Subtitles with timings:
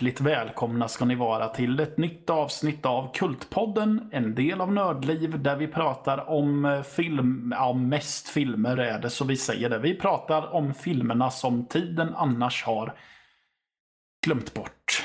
[0.00, 4.08] Hjärtligt välkomna ska ni vara till ett nytt avsnitt av Kultpodden.
[4.12, 9.10] En del av Nördliv där vi pratar om eh, film, ja mest filmer är det
[9.10, 9.78] så vi säger det.
[9.78, 12.94] Vi pratar om filmerna som tiden annars har
[14.26, 15.04] glömt bort.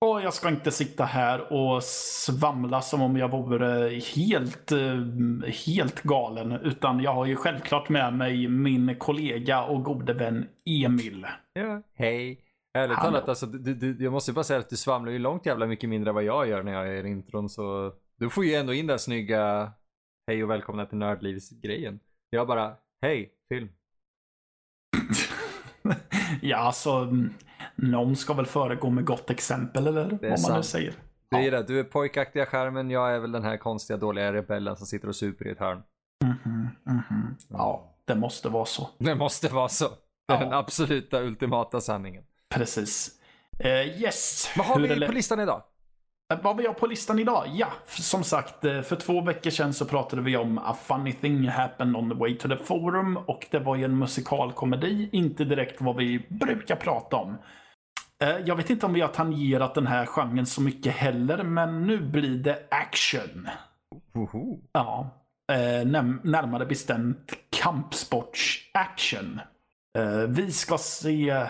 [0.00, 6.02] Och jag ska inte sitta här och svamla som om jag vore helt, eh, helt
[6.02, 6.52] galen.
[6.52, 10.46] Utan jag har ju självklart med mig min kollega och gode vän
[10.84, 11.26] Emil.
[11.52, 12.45] Ja, hej.
[12.76, 13.10] Ärligt Hallå.
[13.12, 15.90] talat, alltså, du, du, jag måste bara säga att du svamlar ju långt jävla mycket
[15.90, 17.48] mindre än vad jag gör när jag är i intron.
[17.48, 19.72] Så du får ju ändå in den snygga
[20.26, 22.00] hej och välkomna till Nördlivs-grejen.
[22.30, 23.68] Jag bara, hej, film.
[26.42, 27.30] Ja, alltså mm,
[27.76, 30.64] någon ska väl föregå med gott exempel eller vad man nu sant.
[30.64, 30.94] säger.
[31.30, 31.50] Det är Ja.
[31.50, 35.08] det, du är pojkaktiga skärmen, jag är väl den här konstiga dåliga rebellen som sitter
[35.08, 35.82] och super i ett hörn.
[36.24, 37.36] Mhm, mhm.
[37.48, 38.88] Ja, det måste vara så.
[38.98, 39.88] Det måste vara så.
[40.28, 40.44] Det är Ja.
[40.44, 42.24] den absoluta ultimata sanningen.
[42.56, 43.10] Precis.
[43.58, 44.50] Eh, yes.
[44.56, 45.62] Vad har Hur vi på listan idag?
[46.32, 47.44] Eh, Vad vi har på listan idag?
[47.54, 51.48] Ja, som sagt, eh, för två veckor sedan så pratade vi om A Funny Thing
[51.48, 55.80] Happened on the Way to the Forum och det var ju en musikalkomedi, inte direkt
[55.80, 57.36] vad vi brukar prata om.
[58.44, 62.00] Jag vet inte om vi har tangerat den här genren så mycket heller, men nu
[62.00, 63.48] blir det action.
[64.12, 64.58] Woho.
[64.72, 65.10] Ja,
[66.22, 69.40] närmare bestämt kampsports-action.
[70.28, 71.46] Vi ska se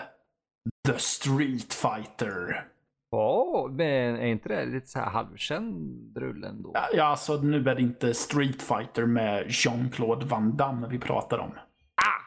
[0.87, 2.67] The Street Fighter.
[3.11, 6.71] Åh, men är inte det lite så här halvkänd rulle ändå?
[6.93, 11.51] Ja, alltså nu är det inte Street Fighter med Jean-Claude Van Damme vi pratar om.
[11.95, 12.21] Ah!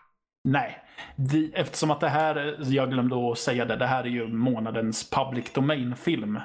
[0.45, 0.79] Nej,
[1.17, 5.11] vi, eftersom att det här, jag glömde att säga det, det här är ju månadens
[5.11, 6.41] public domain-film.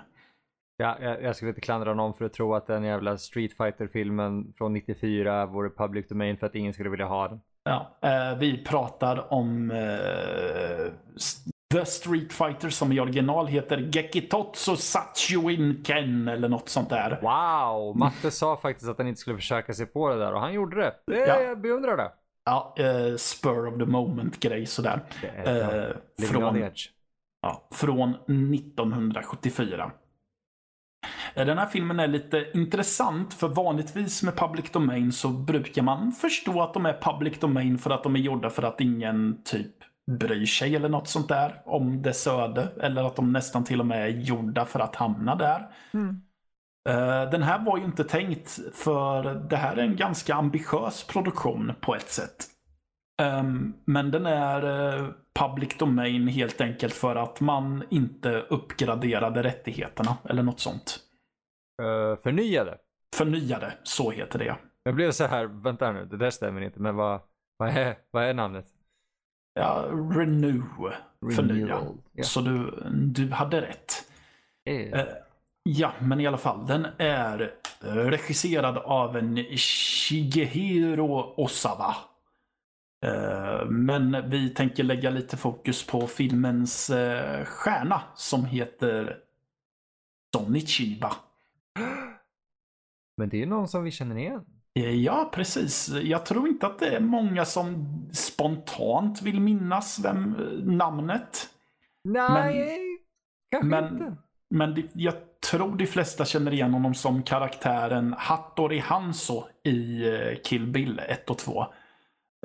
[0.77, 3.87] Ja, jag, jag skulle inte klandra någon för att tro att den jävla Street fighter
[3.87, 7.41] filmen från 94 vore public domain för att ingen skulle vilja ha den.
[7.63, 10.93] Ja, eh, vi pratar om eh,
[11.73, 17.19] The Street Fighter som i original heter Gekitotsu Satsuin Ken eller något sånt där.
[17.21, 17.97] Wow!
[17.97, 20.75] Matte sa faktiskt att han inte skulle försöka sig på det där och han gjorde
[20.75, 20.95] det.
[21.07, 21.41] det Ja.
[21.41, 22.11] Jag beundrar det.
[22.45, 25.03] Ja, eh, spur of the moment grej sådär.
[25.21, 26.71] det är, Eh, Living on från,
[27.41, 28.09] ja, från
[28.53, 29.91] 1974.
[31.35, 36.11] Eh, Den här filmen är lite intressant för vanligtvis med public domain så brukar man
[36.11, 39.75] förstå att de är public domain för att de är gjorda för att ingen typ
[40.11, 42.67] bryr sig eller något sånt där om dess öde.
[42.81, 45.69] Eller att de nästan till och med är gjorda för att hamna där.
[46.89, 51.71] Eh, Den här var ju inte tänkt för det här är en ganska ambitiös produktion
[51.81, 52.35] på ett sätt.
[53.21, 60.17] Ehm, Men den är eh, public domain helt enkelt för att man inte uppgraderade rättigheterna
[60.29, 60.99] eller något sånt.
[61.81, 62.77] Uh, förnyade.
[63.15, 64.55] Förnyade, så heter det.
[64.83, 67.21] Jag blev så här, vänta nu, det där stämmer inte, men vad,
[67.57, 68.65] vad, är, vad är namnet?
[69.57, 70.63] Ja, renew,
[71.35, 71.81] förnya.
[72.13, 72.23] Ja.
[72.23, 74.11] Så du, du hade rätt.
[74.65, 75.05] Eh, Eh,
[75.67, 76.67] Ja, men i alla fall.
[76.67, 81.95] Den är regisserad av en Shigehiro Osawa.
[83.05, 89.17] Eh, Men vi tänker lägga lite fokus på filmens eh, stjärna som heter
[90.35, 91.15] Sonny Chiba.
[93.17, 94.45] Men det är ju någon som vi känner igen.
[94.79, 95.89] Eh, Ja, precis.
[96.03, 101.49] Jag tror inte att det är många som spontant vill minnas vem eh, namnet.
[102.03, 102.79] Nej,
[103.51, 104.15] kanske men- inte.
[104.49, 105.13] Men det- jag
[105.51, 111.29] tror de flesta känner igen honom som karaktären Hattori Hanzo i eh, Kill Bill 1
[111.29, 111.61] och 2.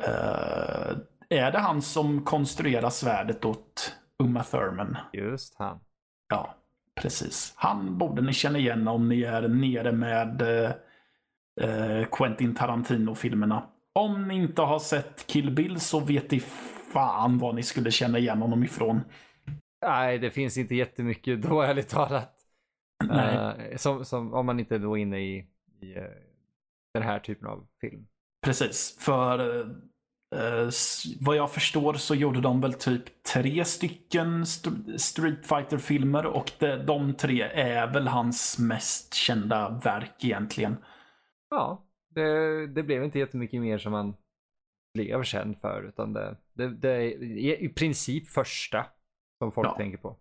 [0.03, 0.97] Eh,
[1.29, 4.97] är det han som konstruerar svärdet åt Uma Thurman?
[5.13, 5.81] Just han.
[6.29, 6.55] Ja,
[7.01, 7.53] precis.
[7.57, 10.71] Han borde ni känna igen om ni är nere med eh,
[12.11, 13.63] Quentin Tarantino-filmerna.
[13.95, 16.41] Om ni inte har sett Kill Bill så vet ni
[16.93, 19.01] fan vad ni skulle känna igen honom ifrån.
[19.87, 22.37] Nej, det finns inte jättemycket då ärligt talat.
[23.05, 23.37] Nej.
[23.71, 25.47] Eh, som, som, om man inte är då inne i,
[25.81, 26.03] i eh,
[26.95, 28.07] den här typen av film.
[28.45, 29.61] Precis, för
[30.37, 30.69] eh,
[31.21, 36.53] vad jag förstår så gjorde de väl typ tre stycken st- Street fighter filmer och
[36.59, 40.77] de, de tre är väl hans mest kända verk egentligen.
[41.51, 44.15] Ja, det, det blev inte jättemycket mer som man
[44.95, 48.87] blev känd för utan det, det, det är i princip första
[49.39, 49.77] som folk Ja.
[49.77, 50.17] tänker på.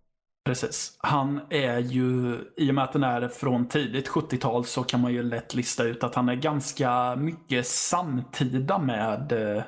[0.45, 0.97] Precis.
[0.99, 5.13] Han är ju, i och med att den är från tidigt 70-tal så kan man
[5.13, 9.63] ju lätt lista ut att han är ganska mycket samtida med eh,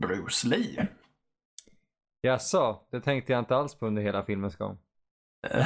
[0.00, 0.88] Bruce Lee.
[2.22, 4.78] Jaså, det tänkte jag inte alls på under hela filmens gång.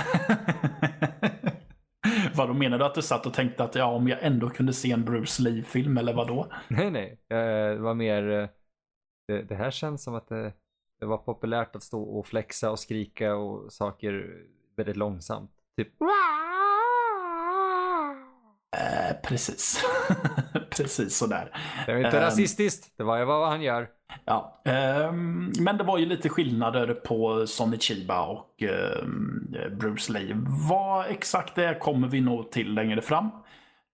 [2.39, 4.91] Vadå menar du att du satt och tänkte att ja, om jag ändå kunde se
[4.93, 6.47] en Bruce Lee-film eller vadå?
[6.69, 7.19] Nej, nej.
[7.29, 7.37] Eh,
[7.75, 8.31] Det var mer...
[8.31, 8.49] eh,
[9.29, 10.53] Det, det här känns som att det,
[11.01, 14.43] det var populärt att stå och flexa och skrika och saker
[14.77, 15.51] väldigt långsamt.
[15.77, 15.89] Typ.
[18.81, 19.85] Eh, precis.
[20.77, 21.57] precis sådär.
[21.87, 22.23] Det var inte Ehm.
[22.25, 23.89] rasistiskt, det var vad han gör.
[24.25, 30.37] Ja, ehm, men det var ju lite skillnader på Sonny Chiba och ehm, Bruce Lee.
[30.69, 33.31] Vad exakt det är kommer vi nog till längre fram.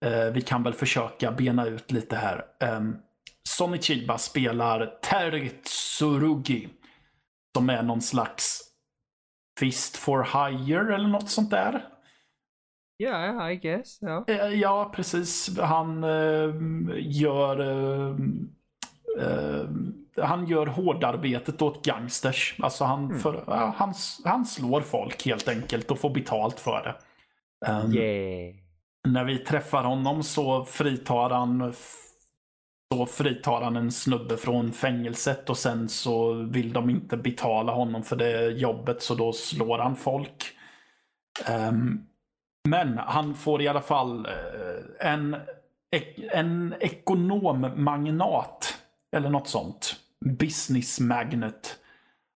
[0.05, 2.45] Eh, vi kan väl försöka bena ut lite här.
[2.77, 2.97] Um,
[3.49, 6.69] Sonny Chiba spelar Terry Tsurugi.
[7.57, 8.61] Som är någon slags
[9.61, 11.85] Fist for Hire eller något sånt där.
[12.96, 13.99] Ja, yeah, I guess.
[14.00, 14.25] Ja.
[14.26, 15.58] Eh, Ja, precis.
[15.58, 16.55] Han eh,
[16.99, 18.17] gör eh,
[19.20, 19.67] eh,
[20.17, 22.56] han gör hårdarbetet åt gangsters.
[22.58, 23.94] Alltså han, för, ja, han,
[24.25, 26.94] han slår folk helt enkelt och får betalt för det.
[27.73, 28.55] Um, Yeah.
[29.08, 31.73] När vi träffar honom så fritar han
[32.94, 38.02] så fritar han en snubbe från fängelset och sen så vill de inte betala honom
[38.02, 40.44] för det jobbet så då slår han folk.
[41.46, 42.06] Ehm,
[42.69, 45.37] men han får i alla fall eh, en,
[46.33, 48.79] en ekonommagnat
[49.17, 49.97] eller något sånt.
[50.21, 51.79] Business magnet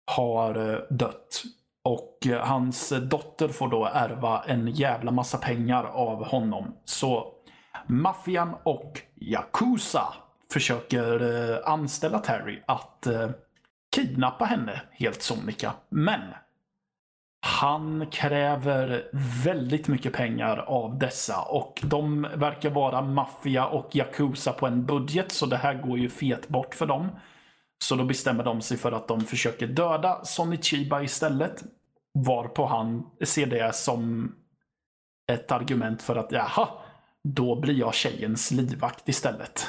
[0.05, 1.43] har eh, dött.
[1.83, 6.75] Och eh, hans dotter får då ärva en jävla massa pengar av honom.
[6.85, 7.33] Så
[7.87, 10.13] maffian och Yakuza
[10.53, 13.07] försöker anställa Terry att
[13.95, 15.73] kidnappa henne helt sonika.
[15.89, 16.21] Men
[17.41, 19.09] han kräver
[19.43, 25.31] väldigt mycket pengar av dessa och de verkar vara maffia och Yakuza på en budget
[25.31, 27.09] så det här går ju fet bort för dem.
[27.83, 31.63] Så då bestämmer de sig för att de försöker döda Sonny Chiba istället.
[32.25, 34.31] Varpå han ser det som
[35.31, 36.67] ett argument för att jaha,
[37.23, 39.67] då blir jag tjejens livvakt istället.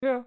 [0.00, 0.24] Ja,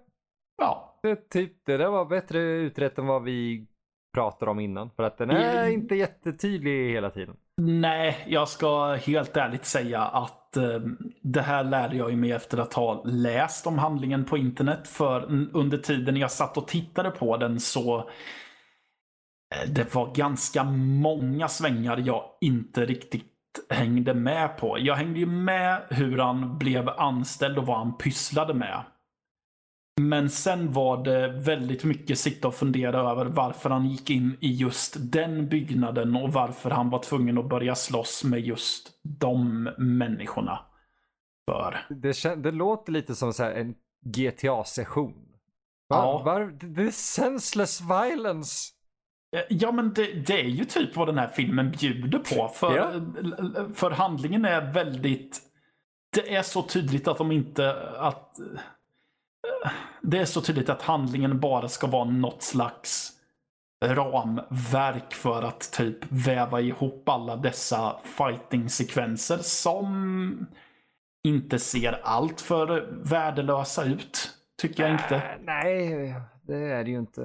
[0.60, 3.66] Ja, det, typ, det där var bättre utrett än vad vi
[4.14, 4.90] pratade om innan.
[4.96, 5.72] För att den är Mm.
[5.72, 7.36] inte jättetydlig hela tiden.
[7.62, 10.80] Nej, jag ska helt ärligt säga att eh,
[11.22, 14.88] det här lärde jag mig efter att ha läst om handlingen på internet.
[14.88, 15.22] För
[15.52, 20.64] under tiden jag satt och tittade på den så eh, det var ganska
[21.02, 23.24] många svängar jag inte riktigt
[23.70, 24.76] hängde med på.
[24.78, 28.82] Jag hängde ju med hur han blev anställd och vad han pysslade med.
[30.08, 34.52] Men sen var det väldigt mycket sitta och fundera över varför han gick in i
[34.52, 40.58] just den byggnaden och varför han var tvungen att börja slåss med just de människorna.
[41.50, 41.86] För.
[41.90, 43.74] Det, det låter lite som så här en
[44.06, 45.14] GTA-session.
[45.88, 46.22] Var, Ja.
[46.24, 48.72] var, det är senseless violence.
[49.36, 52.48] Eh, Ja men det, det är ju typ vad den här filmen bjuder på.
[52.48, 52.92] För, Ja.
[53.74, 55.40] för handlingen är väldigt...
[56.14, 57.74] Det är så tydligt att de inte...
[57.98, 58.36] Att,
[60.02, 63.12] det är så tydligt att handlingen bara ska vara något slags
[63.84, 70.46] ramverk för att typ väva ihop alla dessa fighting-sekvenser som
[71.24, 74.36] inte ser allt för värdelösa ut.
[74.62, 75.16] Tycker jag inte.
[75.16, 77.20] Äh, nej, det är det ju inte.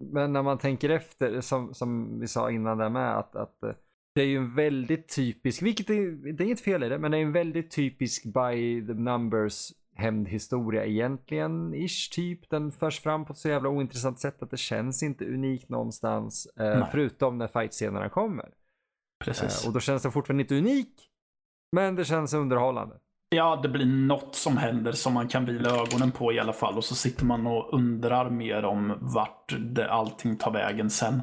[0.00, 3.70] Men när man tänker efter, som, som vi sa innan där med, att, att eh,
[4.14, 7.10] det är ju en väldigt typisk, vilket är, det är inget fel i det, men
[7.10, 12.50] det är en väldigt typisk by the numbers hämndhistoria egentligen, ish typ.
[12.50, 16.46] Den förs fram på ett så jävla ointressant sätt att det känns inte unikt någonstans,
[16.46, 18.48] eh, förutom när fightscenerna kommer.
[19.24, 19.62] Precis.
[19.62, 21.08] Eh, och då känns den fortfarande inte unik,
[21.72, 22.96] men det känns underhållande.
[23.28, 26.76] Ja, det blir något som händer som man kan vila ögonen på i alla fall.
[26.76, 31.22] Och så sitter man och undrar mer om vart det, allting tar vägen sen.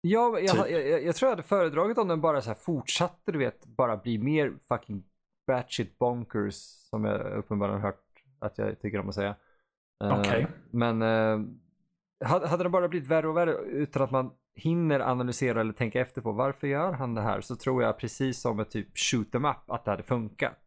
[0.00, 0.70] Ja, jag, Typ.
[0.70, 3.66] jag, jag, jag tror jag hade föredragit om den bara så här fortsatte, du vet,
[3.66, 5.04] bara bli mer fucking
[5.46, 6.54] batshit bonkers,
[6.90, 8.04] som jag uppenbarligen hört
[8.38, 9.36] att jag tycker om att säga.
[10.04, 10.46] Eh, Okej.
[10.70, 11.40] Men eh,
[12.28, 16.20] hade, den bara blivit värre och värre utan att man hinner analysera eller tänka efter
[16.20, 19.44] på varför gör han det här så tror jag precis som ett typ shoot em
[19.44, 20.58] up att det hade funkat.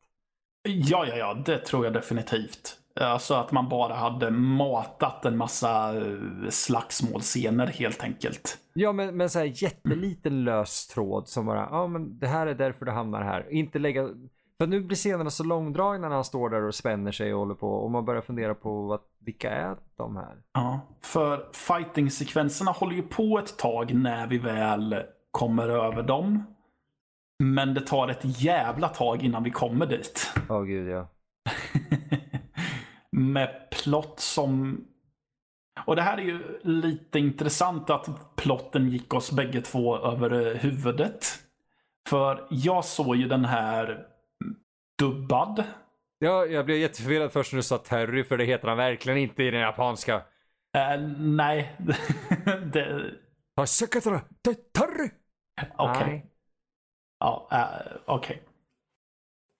[0.68, 2.80] Ja, ja, ja, det tror jag definitivt.
[3.00, 8.58] Alltså att man bara hade matat en massa eh, slagsmålscener helt enkelt.
[8.74, 12.56] Ja, men, men så här jätteliten lös tråd som bara, ja men det här är
[12.56, 13.54] därför du hamnar här.
[13.54, 14.10] Inte lägga,
[14.58, 17.56] för nu blir scenerna så långdragna när han står där och spänner sig och håller
[17.56, 20.42] på och man börjar fundera på vad, vilka är de här?
[20.54, 26.44] Ja, för fighting-sekvenserna håller ju på ett tag när vi väl kommer över dem.
[27.44, 30.34] Men det tar ett jävla tag innan vi kommer dit.
[30.50, 31.08] Åh gud ja.
[33.12, 34.82] med plott som...
[35.86, 41.26] Och det här är ju lite intressant att plotten gick oss bägge två över huvudet.
[42.10, 44.08] För jag såg ju den här
[45.00, 45.64] dubbad.
[46.20, 49.44] Ja, jag blev jätteförvirrad först när du sa Terry för det heter han verkligen inte
[49.44, 50.16] i den japanska.
[50.78, 51.76] Eh, nej,
[52.74, 53.12] det,
[54.74, 55.10] Terry!
[55.78, 56.26] Okej.
[57.20, 58.44] Ja, uh, okej.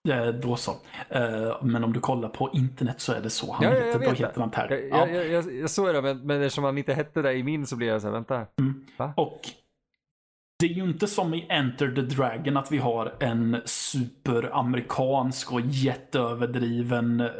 [0.08, 0.70] Eh, Då så.
[1.08, 3.98] Eh, Men om du kollar på internet så är det så han Ja, heter.
[3.98, 4.70] Då heter han Per.
[4.70, 5.08] Jag, Ja.
[5.08, 7.76] jag, jag, jag såg det, men, men eftersom han inte hette det i min så
[7.76, 8.46] blev jag så här, vänta.
[9.16, 9.40] Och
[10.58, 15.60] det är ju inte som i Enter the Dragon att vi har en superamerikansk och
[15.60, 17.30] jätteöverdriven eh,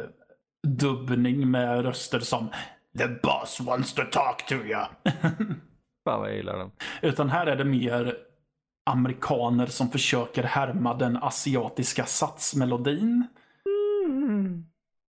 [0.67, 2.49] dubbning med röster som
[2.97, 4.85] The boss wants to talk to you.
[6.03, 6.71] Fan vad jag gillar den.
[7.01, 8.17] Utan här är det mer
[8.89, 13.27] amerikaner som försöker härma den asiatiska satsmelodin.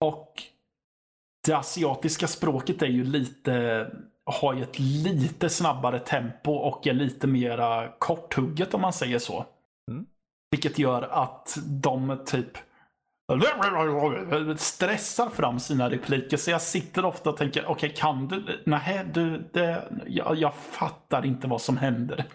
[0.05, 0.33] Och
[1.47, 3.87] det asiatiska språket är ju lite,
[4.27, 9.45] har ju ett lite snabbare tempo och är lite mera korthugget om man säger så.
[9.91, 10.05] Mm.
[10.51, 12.57] Vilket gör att de typ
[14.57, 16.37] stressar fram sina repliker.
[16.37, 18.63] Så jag sitter ofta och tänker, okej kan du?
[18.65, 22.25] Nej, du, det, jag, jag fattar inte vad som händer.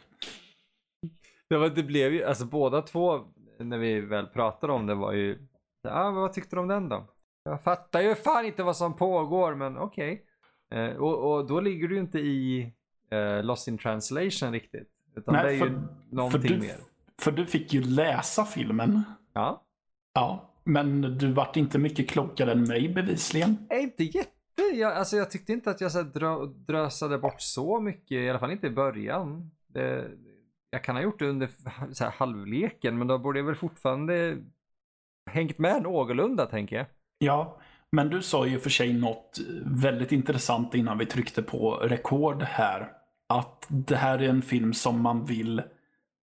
[1.51, 3.21] Det, var, det blev ju, alltså båda två,
[3.59, 5.39] när vi väl pratade om det var ju,
[5.83, 7.07] ja vad tyckte du om den då?
[7.45, 10.25] Jag fattar ju fan inte vad som pågår men okej.
[10.73, 12.73] Eh, och, och då ligger du inte i
[13.11, 14.89] eh, Lost in translation riktigt.
[15.17, 15.73] Utan Nej, det är för- ju
[16.09, 16.77] För någonting du, mer.
[17.23, 19.03] för du fick ju läsa filmen.
[19.33, 19.63] Ja.
[20.15, 23.57] Ja, men du vart inte mycket klokare än mig bevisligen.
[23.71, 27.81] är inte jätte, jag, alltså jag tyckte inte att jag så drö, drösade bort så
[27.81, 29.51] mycket, i alla fall inte i början.
[29.67, 30.11] Det,
[30.71, 31.49] jag kan ha gjort det under
[31.93, 34.37] så här, halvleken men då borde jag väl fortfarande
[35.31, 36.87] hängt med någorlunda tänker jag.
[37.19, 37.59] Ja,
[37.93, 42.93] men du sa ju för sig något väldigt intressant innan vi tryckte på rekord här.
[43.29, 45.63] Att det här är en film som man vill...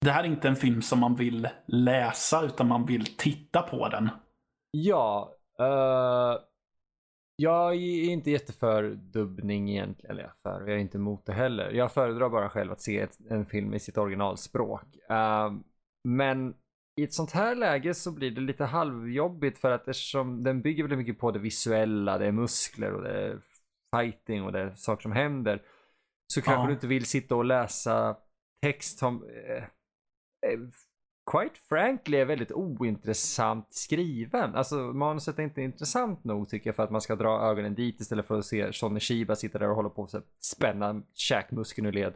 [0.01, 3.89] Det här är inte en film som man vill läsa utan man vill titta på
[3.89, 4.09] den.
[4.71, 6.39] Ja, Uh,
[7.35, 10.11] jag är inte jätteför dubbning egentligen.
[10.11, 11.71] Eller jag, är för, jag är inte emot det heller.
[11.71, 14.85] Jag föredrar bara själv att se ett, en film i sitt originalspråk.
[15.11, 15.53] Uh,
[16.03, 16.53] men
[16.95, 20.83] i ett sånt här läge så blir det lite halvjobbigt för att eftersom den bygger
[20.83, 23.39] väldigt mycket på det visuella, det är muskler och det är
[23.95, 25.61] fighting och det är saker som händer.
[26.33, 26.67] Så kanske Ja.
[26.67, 28.17] du inte vill sitta och läsa
[28.61, 29.63] text som eh,
[30.51, 30.59] eh,
[31.31, 34.55] quite frankly är väldigt ointressant skriven.
[34.55, 38.01] Alltså manuset är inte intressant nog tycker jag för att man ska dra ögonen dit
[38.01, 40.09] istället för att se Sonny Shiba sitta där och hålla på och
[40.41, 42.13] spänna käkmuskeln ur led.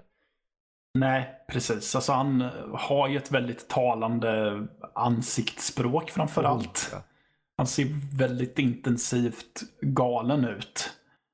[0.99, 1.95] Nej, precis.
[1.95, 4.61] Alltså han eh, har ju ett väldigt talande
[4.95, 6.95] ansiktsspråk framför allt.
[7.57, 10.89] Han ser väldigt intensivt galen ut.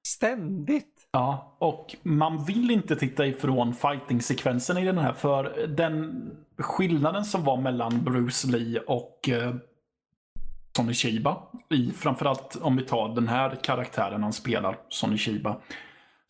[0.08, 1.08] Ständigt!
[1.12, 7.44] Ja, och man vill inte titta ifrån fighting-sekvensen i den här för den skillnaden som
[7.44, 9.56] var mellan Bruce Lee och eh,
[10.76, 15.56] Sonny Chiba, i, framförallt om vi tar den här karaktären han spelar, Sonny Chiba.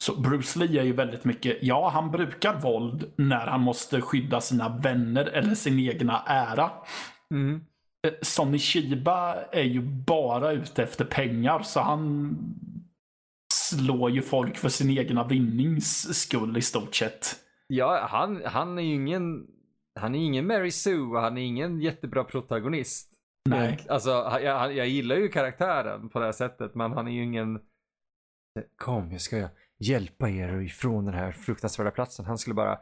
[0.03, 4.41] Så Bruce Lee är ju väldigt mycket, ja han brukar våld när han måste skydda
[4.41, 6.71] sina vänner eller sin egna ära.
[7.31, 7.61] Mm.
[8.07, 12.37] Eh, Sonny Chiba är ju bara ute efter pengar så han
[13.53, 17.35] slår ju folk för sin egna vinnings skull i stort sett.
[17.67, 19.47] Ja, han, han är ju ingen,
[19.99, 23.11] han är ingen Mary Sue och han är ingen jättebra protagonist.
[23.49, 23.85] Nej.
[23.89, 24.09] Alltså,
[24.41, 27.59] jag, jag gillar ju karaktären på det här sättet, men han är ju ingen...
[28.77, 29.49] Kom, jag ska
[29.79, 32.25] hjälpa er ifrån den här fruktansvärda platsen.
[32.25, 32.77] Han skulle bara...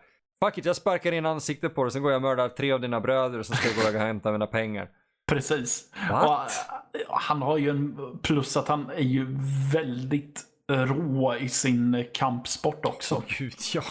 [0.46, 2.82] Fuck it, jag sparkar in ansiktet på dig, sen går jag och mördar tre av
[2.82, 4.90] dina bröder och så ska jag gå och hämta mina pengar.
[5.32, 5.94] Precis.
[6.10, 6.24] What?
[6.24, 9.38] Och, eh, han har ju en plus att han är ju
[9.74, 13.24] väldigt rå i sin kampsport också.
[13.40, 13.84] Gud, ja.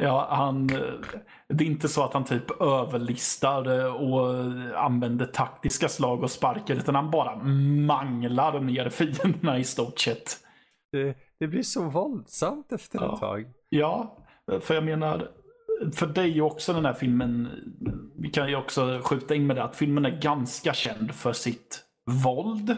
[0.00, 0.80] Ja, han, eh,
[1.48, 4.34] det är inte så att han typ överlistar eh, och
[4.84, 7.36] använder taktiska slag och sparkar utan han bara
[7.86, 10.36] manglar ner fienderna i stort sett.
[10.92, 13.14] Det, det blir så våldsamt efter Ja.
[13.14, 13.44] ett tag.
[13.68, 14.16] Ja,
[14.60, 15.30] för jag menar,
[15.92, 17.48] för dig också den här filmen,
[18.18, 21.84] vi kan ju också skjuta in med det att filmen är ganska känd för sitt
[22.24, 22.76] våld.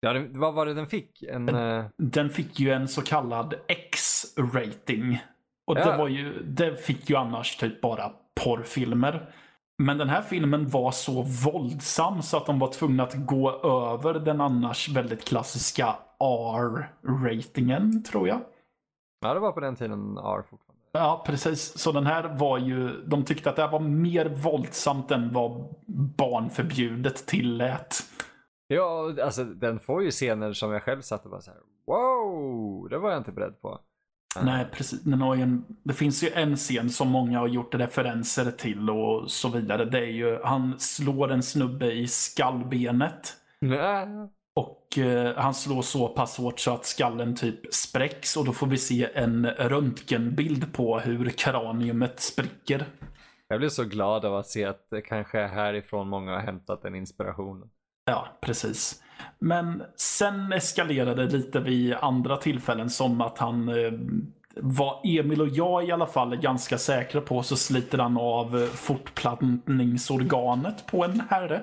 [0.00, 1.22] Ja, det, vad var det den fick?
[1.22, 1.48] En...
[1.48, 5.18] eh, Den fick ju en så kallad X-rating.
[5.66, 5.90] Och Ja.
[5.90, 8.12] det, var ju, det fick ju annars typ bara
[8.44, 9.30] porrfilmer.
[9.78, 13.50] Men den här filmen var så våldsam så att de var tvungna att gå
[13.92, 18.40] över den annars väldigt klassiska R-ratingen, tror jag.
[19.20, 20.74] ja, det var på den tiden R fortfarande.
[20.92, 21.78] Ja, precis.
[21.78, 25.74] Så den här var ju, de tyckte att det här var mer våldsamt än vad
[26.16, 27.96] barnförbjudet tillät.
[28.66, 31.60] Ja, alltså den får ju scener som jag själv satt och bara så här.
[31.86, 33.80] Wow, det var jag inte beredd på.
[34.42, 35.02] Nej, precis.
[35.02, 39.30] Den har en, det finns ju en scen som många har gjort referenser till och
[39.30, 39.84] så vidare.
[39.84, 43.32] Det är ju, han slår en snubbe i skallbenet.
[43.60, 44.06] Nej.
[44.54, 48.66] Och eh, han slår så pass hårt så att skallen typ spräcks och då får
[48.66, 52.84] vi se en röntgenbild på hur kraniumet spricker.
[53.48, 56.82] Jag blir så glad av att se att det kanske är härifrån många har hämtat
[56.82, 57.68] den inspirationen.
[58.04, 59.02] Ja, precis.
[59.38, 63.92] Men sen eskalerade lite vid andra tillfällen som att han eh,
[64.56, 68.66] vad Emil och jag i alla fall är ganska säkra på så sliter han av
[68.66, 71.62] fortplantningsorganet på en herre.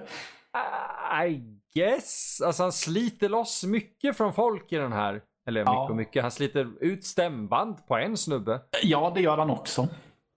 [1.28, 2.42] I guess.
[2.42, 5.22] Alltså han sliter loss mycket från folk i den här.
[5.48, 5.90] Eller mycket Ja.
[5.90, 6.22] och mycket.
[6.22, 8.62] Han sliter ut stämband på en snubbe.
[8.84, 9.88] Ja, det gör han också.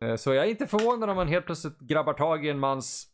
[0.04, 3.06] Eh, Så jag är inte förvånad om man helt plötsligt grabbar tag i en mans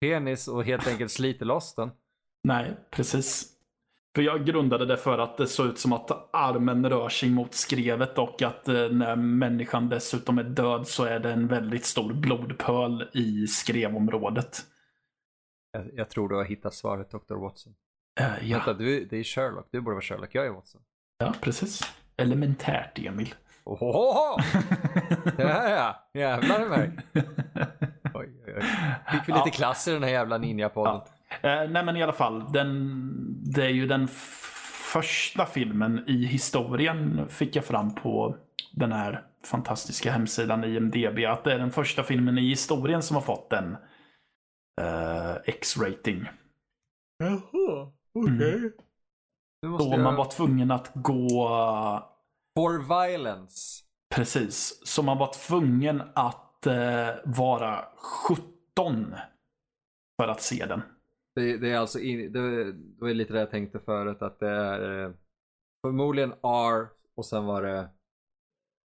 [0.00, 1.90] penis och helt enkelt sliter loss den.
[2.44, 3.46] Nej, precis.
[4.14, 7.54] För jag grundade det för att det såg ut som att armen rör sig mot
[7.54, 12.12] skrevet och att eh, när människan dessutom är död så är det en väldigt stor
[12.12, 14.58] blodpöl i skrevområdet.
[15.72, 17.34] Jag, jag tror du har hittat svaret Dr.
[17.34, 17.74] Watson.
[18.20, 19.68] Eh, ja, Vänta, du, det är Sherlock.
[19.70, 20.34] Du borde vara Sherlock.
[20.34, 20.80] Jag är Watson.
[21.18, 21.82] ja, precis.
[22.16, 23.34] Elementärt, Emil.
[23.64, 24.40] Ohoho!
[25.38, 26.08] Ja, ja.
[26.14, 26.90] Jävlar i mig.
[28.14, 28.62] Oj, oj, oj.
[29.12, 29.50] Fick vi lite Ja.
[29.52, 31.00] klass i den här jävla ninja-podden.
[31.42, 33.10] Eh, nej men i alla fall, den,
[33.52, 34.08] det är ju den
[34.92, 38.36] första filmen i historien fick jag fram på
[38.72, 41.18] den här fantastiska hemsidan IMDB.
[41.28, 43.76] Att det är den första filmen i historien som har fått en
[44.80, 46.28] eh, X-rating.
[47.18, 48.72] Jaha, okej.
[49.62, 50.00] Nu måste Då jag...
[50.00, 51.48] man var tvungen att gå
[52.58, 53.84] For violence.
[54.14, 54.80] Precis.
[54.84, 57.84] Så man var tvungen att eh, vara
[58.26, 59.14] 17
[60.22, 60.82] för att se den.
[61.34, 64.48] Det, det är alltså in, det, det var lite det jag tänkte förut att det
[64.48, 65.12] är eh,
[65.86, 67.90] förmodligen R och sen var det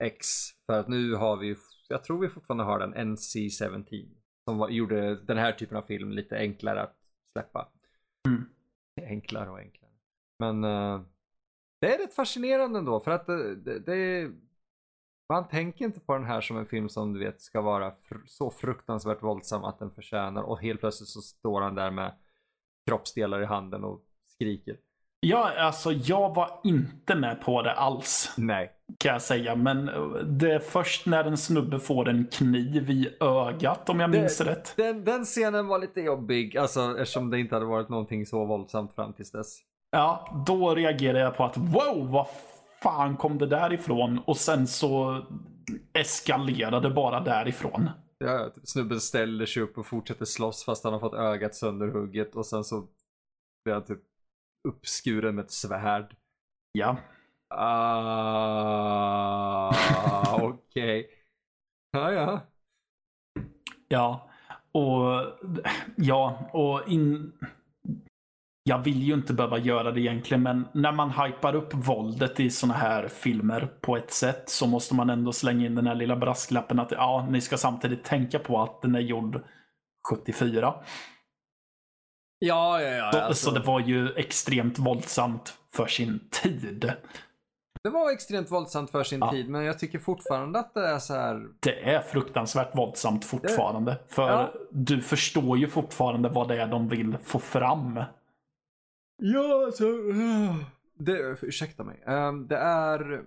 [0.05, 0.27] X.
[0.67, 1.57] För att nu har vi,
[1.89, 4.24] jag tror vi fortfarande har den NC-17.
[4.45, 6.97] Som var, gjorde den här typen av film lite enklare att
[7.33, 7.69] släppa.
[8.29, 8.45] Mm.
[9.03, 9.93] Enklare och enklare.
[10.39, 11.01] Men eh,
[11.81, 14.33] det är rätt fascinerande ändå för att det, det, det är,
[15.29, 18.27] man tänker inte på den här som en film som du vet ska vara fr-
[18.27, 22.15] så fruktansvärt våldsam att den förtjänar och helt plötsligt så står han där med
[22.87, 24.77] kroppsdelar i handen och skriker.
[25.21, 28.35] Ja, alltså jag var inte med på det alls.
[28.37, 28.74] Nej.
[28.99, 29.55] Kan jag säga.
[29.57, 29.87] Men
[30.39, 34.41] det är först när en snubbe får en kniv i ögat om jag Det- minns
[34.41, 34.75] rätt.
[34.77, 38.95] Den, den scenen var lite jobbig, alltså eftersom det inte hade varit någonting så våldsamt
[38.95, 39.59] fram tills dess.
[39.91, 42.27] Ja, då reagerade jag på att wow, vad
[42.83, 44.21] fan kom det därifrån?
[44.27, 45.23] Och sen så
[45.93, 47.91] eskalerade det bara därifrån.
[48.19, 52.35] Ja, typ, snubben ställer sig upp och fortsätter slåss fast han har fått ögat sönderhugget
[52.37, 52.87] och sen så
[53.65, 54.01] blir han typ
[54.69, 56.17] uppskuren med ett svärd.
[56.73, 56.97] Ja,
[57.57, 59.15] Ah,
[60.43, 61.09] okej.
[61.93, 62.41] Ja, ja.
[63.89, 64.31] ja.
[64.73, 65.23] Och
[65.97, 67.33] ja, och in...
[68.63, 72.51] Jag vill ju inte behöva göra det egentligen, men när man hypar upp våldet i
[72.51, 76.17] såna här filmer på ett sätt så måste man ändå slänga in den här lilla
[76.17, 79.43] brasklappen att ja, ni ska samtidigt tänka på att den är gjord
[80.11, 80.75] 74.
[82.39, 83.13] Ja, ja, ja.
[83.13, 86.93] Så, alltså, så det var ju extremt våldsamt för sin tid.
[87.85, 89.31] Det var extremt våldsamt för sin Ja.
[89.31, 91.49] tid, men jag tycker fortfarande att det är så här.
[91.61, 93.99] Det är fruktansvärt våldsamt fortfarande.
[94.09, 94.55] För Ja.
[94.71, 98.01] du förstår ju fortfarande vad det är de vill få fram.
[99.17, 99.85] Ja, alltså.
[100.99, 102.03] Det, ursäkta mig.
[102.07, 103.23] Ehm, det är.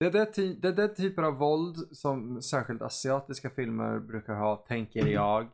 [0.00, 4.56] Det är det, det är det typer av våld som särskilt asiatiska filmer brukar ha,
[4.56, 5.48] tänker jag.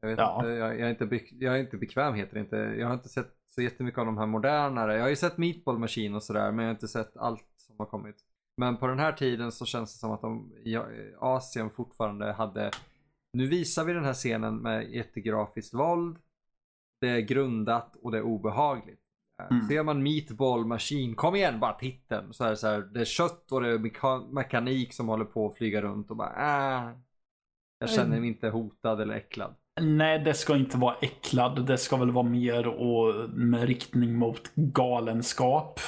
[0.00, 0.36] Jag, vet Ja.
[0.36, 2.56] inte, jag, jag, är inte jag är inte bekväm heter det inte.
[2.56, 4.94] Jag har inte sett så jättemycket av de här modernare.
[4.94, 7.74] Jag har ju sett Meatball Machine och sådär men jag har inte sett allt som
[7.78, 8.16] har kommit.
[8.56, 10.78] Men på den här tiden så känns det som att de i
[11.18, 12.70] Asien fortfarande hade
[13.32, 16.16] Nu visar vi den här scenen med jättegrafiskt våld.
[17.00, 19.00] Det är grundat och det är obehagligt.
[19.42, 19.68] Eh, Mm.
[19.68, 22.32] Ser man Meatball Machine, kom igen bara titeln.
[22.32, 25.24] Så är det, så här, det är kött och det är meka- mekanik som håller
[25.24, 26.30] på att flyga runt och bara
[26.88, 26.90] äh,
[27.78, 29.54] Jag känner mig inte hotad eller äcklad.
[29.80, 31.66] Nej, det ska inte vara äcklad.
[31.66, 35.80] Det ska väl vara mer och med riktning mot galenskap.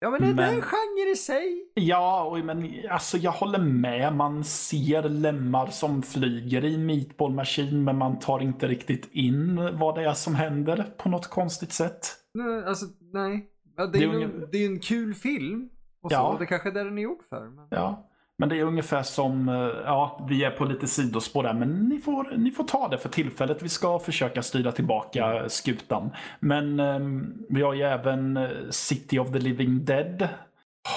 [0.00, 1.70] Ja men det, det är en Men- genre i sig.
[1.74, 4.14] Ja, och, men alltså jag håller med.
[4.16, 9.94] Man ser lemmar som flyger i Meatball Machine, men man tar inte riktigt in vad
[9.94, 12.06] det är som händer på något konstigt sätt.
[12.34, 13.46] Nej, alltså nej.
[13.76, 15.68] Ja, det, Det är är ju ungen- det är en kul film.
[16.02, 16.36] Och så, Ja.
[16.38, 17.48] det kanske är det den är gjord för.
[17.56, 17.66] Men...
[17.70, 18.08] Ja,
[18.40, 21.98] men det är ungefär som, eh, ja, vi är på lite sidospår där, men ni
[21.98, 23.62] får, ni får ta det för tillfället.
[23.62, 26.10] Vi ska försöka styra tillbaka skutan.
[26.40, 30.28] Men ehm, vi har ju även eh, City of the Living Dead.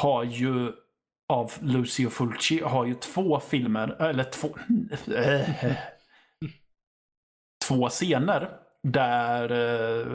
[0.01, 0.71] Har ju,
[1.29, 4.47] av Lucio Fulci, har ju två filmer, eller två,
[7.67, 8.49] två scener
[8.83, 10.07] där eh,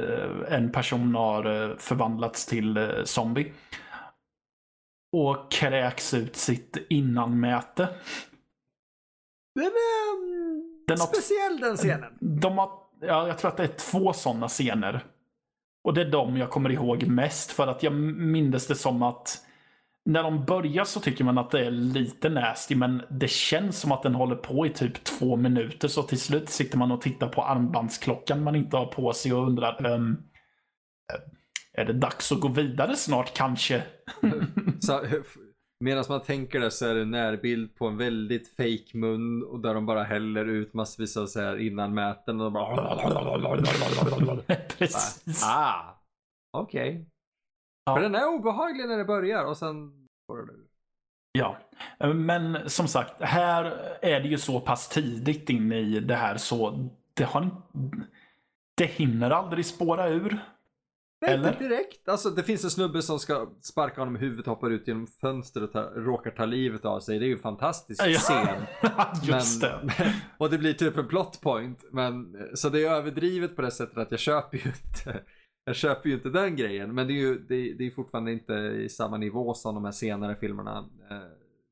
[0.00, 3.52] eh en person har förvandlats till zombie
[5.12, 7.88] och kräks ut sitt innanmäte.
[9.54, 12.18] Den är um, Den speciell den scenen.
[12.20, 12.70] De har,
[13.00, 15.04] ja, jag tror att det är två sådana scener.
[15.84, 19.46] Och det är de jag kommer ihåg mest för att jag minns det som att
[20.04, 23.92] när de börjar så tycker man att det är lite nasty men det känns som
[23.92, 27.28] att den håller på i typ två minuter så till slut sitter man och tittar
[27.28, 30.22] på armbandsklockan man inte har på sig och undrar ehm,
[31.78, 33.82] är det dags att gå vidare snart kanske?
[34.80, 35.04] Så,
[35.84, 39.60] medan man tänker det så är det en närbild på en väldigt fake mun och
[39.60, 42.96] där de bara häller ut massvis av så här innanmäten och bara...
[44.78, 45.44] Precis.
[45.44, 46.02] Ah,
[46.56, 47.06] okej.
[47.84, 47.94] Ja.
[47.94, 50.66] För den är obehaglig när det börjar och sen får det ur.
[51.32, 51.56] Ja,
[52.14, 53.64] men som sagt, här
[54.02, 57.50] är det ju så pass tidigt in i det här så det har
[58.76, 60.38] det hinner aldrig spåra ur.
[61.22, 61.48] Nej, Eller?
[61.52, 62.08] inte direkt.
[62.08, 65.74] Alltså det finns en snubbe som ska sparka honom i huvudet, hoppar ut genom fönstret
[65.74, 67.18] och råkar ta livet av sig.
[67.18, 68.18] Det är ju en fantastisk Ja.
[68.18, 68.56] scen.
[69.22, 70.14] Just men, det.
[70.38, 71.84] och det blir typ en plot point.
[71.92, 75.20] Men, så det är överdrivet på det sättet att jag köper ju inte
[75.64, 76.94] jag köper ju inte den grejen.
[76.94, 79.92] Men det är ju det, det är fortfarande inte i samma nivå som de här
[79.92, 80.78] senare filmerna
[81.10, 81.16] eh,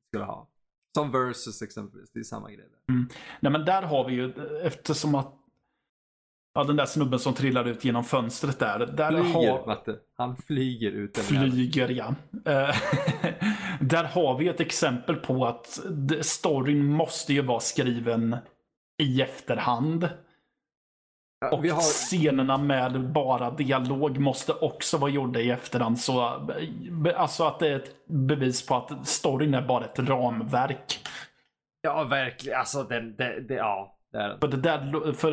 [0.07, 0.49] skulle ha.
[0.97, 2.65] Som Versus exempelvis, det är samma grej.
[2.87, 2.95] Där.
[3.39, 4.33] Nej men där har vi ju,
[4.63, 5.33] eftersom att
[6.59, 8.79] Ja, den där snubben som trillar ut genom fönstret där.
[8.79, 9.95] Där Flyger, har, Matte.
[10.17, 11.17] Han flyger ut.
[11.17, 12.15] Flyger, ja.
[12.45, 12.75] Eh,
[13.81, 18.37] där har vi ett exempel på att det- storyn måste ju vara skriven
[19.01, 20.09] i efterhand.
[21.39, 25.99] Ja, Och vi har, scenerna med bara dialog måste också vara gjorda i efterhand.
[25.99, 30.99] Så, eh, alltså att det är ett bevis på att storyn är bara ett ramverk.
[31.81, 32.59] ja, verkligen.
[32.59, 33.95] Alltså, den, det, det, ja.
[34.11, 34.39] Det är den.
[34.39, 35.31] För det, där, för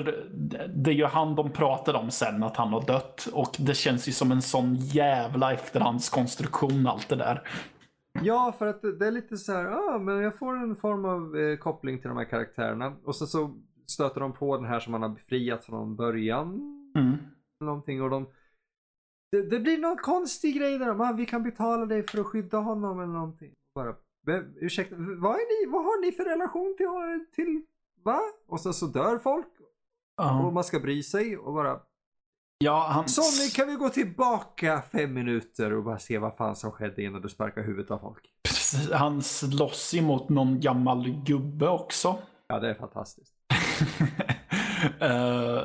[0.69, 3.29] det är ju han de pratar om sen, att han har dött.
[3.33, 7.49] Och det känns ju som en sån jävla efterhandskonstruktion allt det där.
[8.23, 11.37] Ja, för att det är lite så här, ah, men jag får en form av
[11.37, 12.97] eh, koppling till de här karaktärerna.
[13.05, 13.55] Och så, så
[13.87, 16.49] stöter de på den här som man har befriat från början.
[16.99, 17.17] Mm.
[17.65, 18.27] Någonting och de...
[19.33, 20.89] Det, det blir någon konstig grej där.
[21.09, 23.53] Ah, vi kan betala dig för att skydda honom eller någonting.
[23.75, 23.95] Bara,
[24.27, 26.87] "Vem- ursäkta, vad, är ni, vad har ni för relation till,
[27.35, 27.63] till
[28.07, 28.21] va?
[28.49, 29.67] Och sen så dör folk och
[30.25, 30.51] Ja.
[30.51, 31.81] man ska bry sig och bara
[32.59, 33.09] Ja, han...
[33.09, 37.21] Sonny kan vi gå tillbaka fem minuter och bara se vad fan som skedde innan
[37.23, 38.23] du sparkar huvudet av folk.
[38.43, 42.19] Precis, han slåss emot någon gammal gubbe också.
[42.47, 43.35] Ja, det är fantastiskt.
[45.01, 45.63] Eh,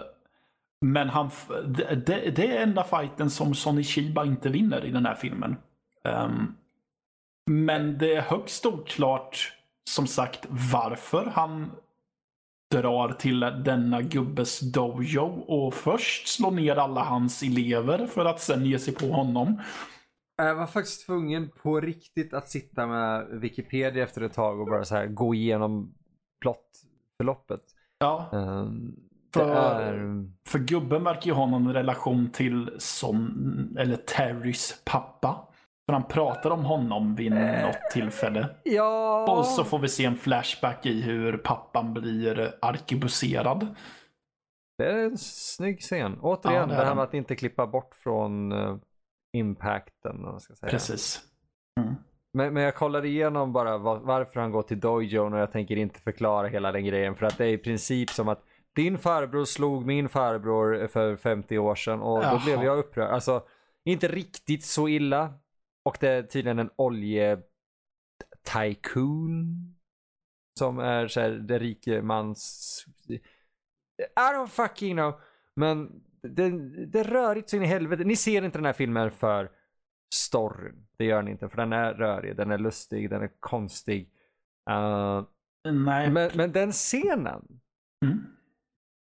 [0.81, 1.29] men han,
[1.65, 5.55] det, det, det är enda fighten som Sonny Shiba inte vinner i den här filmen.
[6.03, 6.55] Ehm,
[7.49, 9.53] men det är högst oklart,
[9.89, 11.71] som sagt, varför han
[12.71, 18.65] drar till denna gubbes dojo och först slår ner alla hans elever för att sen
[18.65, 19.61] ge sig på honom.
[20.37, 24.85] Jag var faktiskt tvungen på riktigt att sitta med Wikipedia efter ett tag och bara
[24.85, 25.93] så här gå igenom
[26.41, 27.61] plottförloppet.
[27.99, 28.95] Ja, Um,
[29.33, 30.25] För- är...
[30.47, 35.47] För gubben verkar ju ha någon relation till Son, eller Terrys pappa.
[35.91, 38.47] För han pratar om honom vid något tillfälle.
[38.63, 39.37] Ja...
[39.37, 43.75] Och så får vi se en flashback i hur pappan blir arkebuserad.
[44.77, 46.19] Det är en snygg scen.
[46.21, 48.77] Återigen, Ja, det det, är här med att inte klippa bort från uh,
[49.37, 50.21] impacten.
[50.21, 50.69] man Ska säga.
[50.69, 51.21] Precis.
[51.79, 51.95] Mm.
[52.33, 55.75] Men, men jag kollade igenom bara var, varför han går till dojon och jag tänker
[55.75, 57.15] inte förklara hela den grejen.
[57.15, 58.43] För att det är i princip som att
[58.75, 62.33] din farbror slog min farbror för 50 år sedan och Jaha.
[62.33, 63.09] då blev jag upprörd.
[63.09, 63.43] Alltså,
[63.85, 65.33] inte riktigt så illa.
[65.85, 67.41] Och det är tydligen en olje
[68.43, 69.75] tycoon
[70.59, 72.85] som är så här, det rike mans...
[73.09, 73.19] I
[74.17, 75.19] don't fucking know.
[75.55, 76.49] Men det,
[76.85, 78.03] det är rörigt så in i helvete.
[78.03, 79.51] Ni ser inte den här filmen för
[80.15, 80.87] storyn.
[80.97, 84.09] Det gör ni inte för den är rörig, den är lustig, den är konstig.
[84.69, 85.23] Uh,
[85.69, 86.11] Nej.
[86.11, 87.61] men, men den scenen,
[88.05, 88.19] Mm.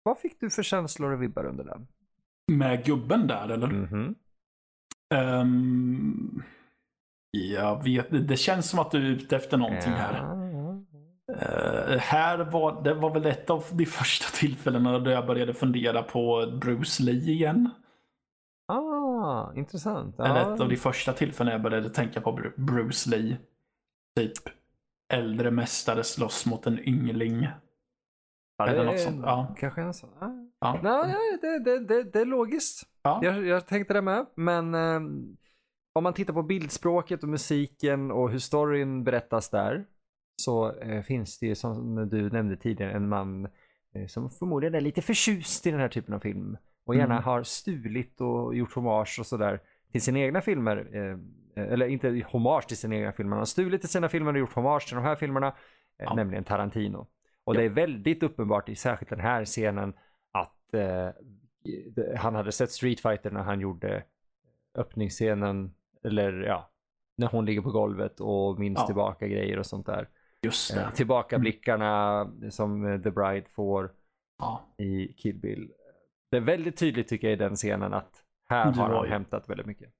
[0.02, 1.87] vad fick du för känslor och vibbar under den?
[2.52, 3.66] Med gubben där eller?
[3.66, 4.14] Mhm.
[5.14, 6.42] Ehm,
[7.30, 10.14] jag vet Det känns som att du är ute efter någonting här.
[11.38, 16.02] Eh, här var det var väl ett av de första tillfällena då jag började fundera
[16.02, 17.70] på Bruce Lee igen.
[18.68, 20.18] Ah, intressant.
[20.20, 20.54] Eller Ja.
[20.54, 23.36] ett av de första tillfällena jag började tänka på Bru- Bruce Lee.
[24.16, 24.32] Typ
[25.12, 27.48] äldre mästare slåss mot en yngling.
[28.58, 29.54] Ja, eller något sånt, ja.
[29.58, 30.10] Kanske en sån.
[30.20, 30.48] Ja.
[30.60, 30.78] Ja.
[30.82, 32.82] Nej, det, det, det, det är logiskt.
[33.02, 33.20] Ja.
[33.22, 35.36] Jag, jag tänkte det med, men ehm,
[35.92, 39.85] om man tittar på bildspråket och musiken och hur storyn berättas där
[40.37, 43.48] så eh, finns det ju som du nämnde tidigare en man
[43.94, 47.24] eh, som förmodligen är lite förtjust i den här typen av film och gärna Mm.
[47.24, 49.61] har stulit och gjort hommage och sådär
[49.92, 50.76] till sina egna filmer.
[50.92, 51.18] Eh,
[51.72, 54.53] eller inte hommage till sina egna filmer, han har stulit till sina filmer och gjort
[54.53, 55.53] hommage till de här filmerna, eh,
[55.98, 56.14] Ja.
[56.14, 57.07] nämligen Tarantino.
[57.44, 57.61] Och Ja.
[57.61, 59.92] det är väldigt uppenbart i särskilt den här scenen
[60.33, 61.09] att eh,
[62.16, 64.05] han hade sett Street Fighter när han gjorde
[64.74, 66.70] öppningsscenen, eller ja,
[67.16, 68.86] när hon ligger på golvet och minns Ja.
[68.86, 70.08] tillbaka grejer och sånt där.
[70.42, 70.80] Just det.
[70.80, 73.90] Eh, tillbakablickarna som eh, The Bride får
[74.38, 74.74] Ja.
[74.78, 75.70] i Kill Bill.
[76.30, 79.66] Det är väldigt tydligt tycker jag i den scenen att här har han hämtat väldigt
[79.66, 79.90] mycket.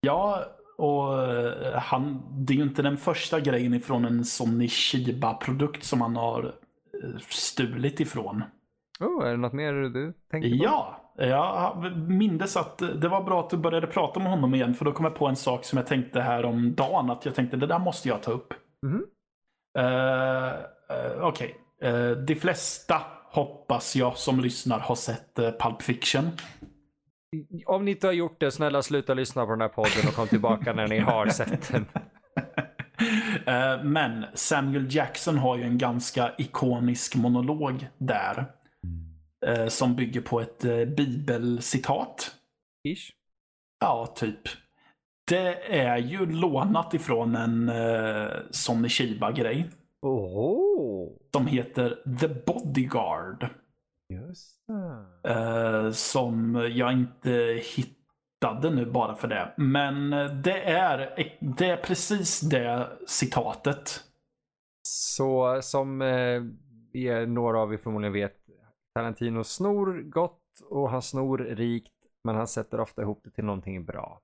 [0.00, 0.44] Ja,
[0.78, 6.00] och eh, han, det är ju inte den första grejen ifrån en Sony Shiba-produkt som
[6.00, 6.44] han har
[7.02, 8.42] eh, stulit ifrån.
[9.00, 10.64] Oh, är det något mer du tänker på?
[10.64, 14.84] Ja, jag mindes att det var bra att du började prata med honom igen för
[14.84, 17.56] då kom jag på en sak som jag tänkte här om dagen att jag tänkte
[17.56, 18.54] det där måste jag ta upp.
[18.82, 19.04] Mhm.
[19.78, 26.30] Eh, eh, Okej, Eh, de flesta hoppas jag som lyssnar har sett uh, Pulp Fiction.
[27.66, 30.28] Om ni inte har gjort det, snälla sluta lyssna på den här podden och kom
[30.28, 31.86] tillbaka när ni har sett den.
[33.92, 38.46] Men Samuel Jackson har ju en ganska ikonisk monolog där.
[39.46, 42.34] Eh, Som bygger på ett eh, bibelcitat.
[42.88, 43.10] Ish.
[43.80, 44.40] Ja, typ.
[45.30, 49.70] Det är ju lånat ifrån en uh, Sonny Shiba-grej.
[50.02, 51.18] Oho.
[51.32, 53.48] Som heter The Bodyguard.
[54.12, 54.62] Just
[55.28, 59.54] eh, som jag inte hittade nu bara för det.
[59.56, 64.00] Men eh, det är, det är precis det citatet.
[64.88, 68.41] Så som eh, några av er förmodligen vet,
[68.94, 71.92] Tarantino snor gott och han snor rikt,
[72.24, 74.20] men han sätter ofta ihop det till någonting bra.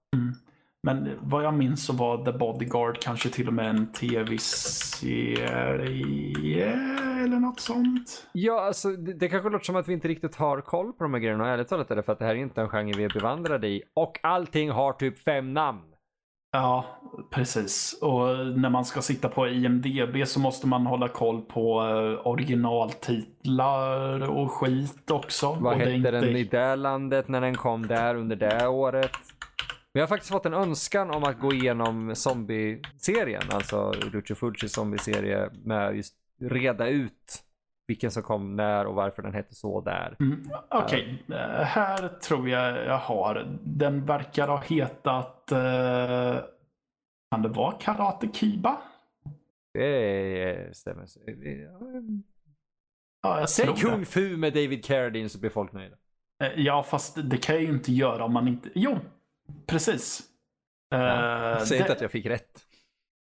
[0.83, 5.39] Men vad jag minns så var The Bodyguard kanske till och med en tv-serie
[7.25, 8.27] eller något sånt.
[8.33, 11.15] Ja, alltså det, det kanske låter som att vi inte riktigt har koll på de
[11.15, 12.93] här grejerna och ärligt talat är det för att det här är inte en genre
[12.97, 15.95] vi är bevandrade i och allting har typ fem namn.
[16.53, 16.85] Ja,
[17.31, 17.99] precis.
[18.03, 18.27] Och
[18.59, 24.51] när man ska sitta på IMDB så måste man hålla koll på eh, originaltitlar och
[24.53, 25.53] skit också.
[25.53, 29.11] Vad och hette den inte- i det landet när den kom där under det året?
[29.93, 35.51] Vi har faktiskt fått en önskan om att gå igenom zombie-serien, alltså Lucio Fulcis zombie-serie
[35.65, 37.43] med just reda ut
[37.89, 40.17] vilken som kom när och varför den hette så där.
[40.21, 43.59] Mm, Okej, eh, här tror jag jag har.
[43.65, 45.53] Den verkar ha hetat...
[45.53, 46.37] Eh,
[47.31, 48.79] kan det vara Karate Kiba?
[49.75, 51.07] Det stämmer.
[53.23, 54.05] Ja, jag Säg Kung det.
[54.07, 55.97] Fu med David Carradine så blir folk nöjda.
[56.45, 58.69] Eh, Ja, fast det kan jag ju inte göra om man inte...
[58.75, 58.99] Jo,
[59.67, 60.21] precis.
[60.95, 62.65] Eh, Säg det- inte att jag fick rätt.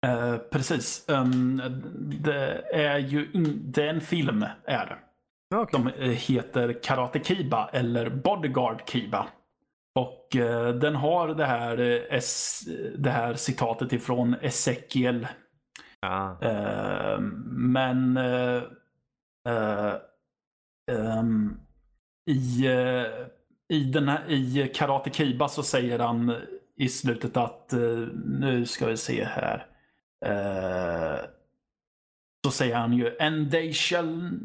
[0.08, 1.06] Eh, precis.
[1.08, 1.62] Um,
[2.24, 4.98] det är ju in, det är en film, är det.
[5.56, 5.80] Okay.
[5.80, 9.28] Som eh, heter Karate Kiba eller Bodyguard Kiba.
[9.96, 12.64] Och eh, den har det här, eh, es,
[12.98, 15.28] det här citatet ifrån Ezekiel.
[16.00, 16.38] Ja.
[16.42, 18.18] Eh, men
[20.92, 21.60] ehm,
[22.30, 22.68] i,
[23.70, 26.36] i, den här, i Karate Kiba så säger han
[26.78, 27.74] i slutet att
[28.26, 29.77] nu ska vi se här.
[30.26, 31.20] Eh,
[32.46, 34.40] så säger han ju and they shall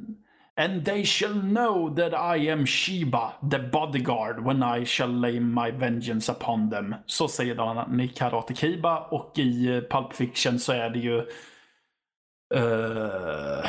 [0.54, 5.70] And they shall know that I am Shiba, the bodyguard, when I shall lay my
[5.70, 6.94] vengeance upon them.
[7.06, 11.18] Så säger han i Karate Kiba och i eh, Pulp Fiction så är det ju...
[12.54, 13.64] eh,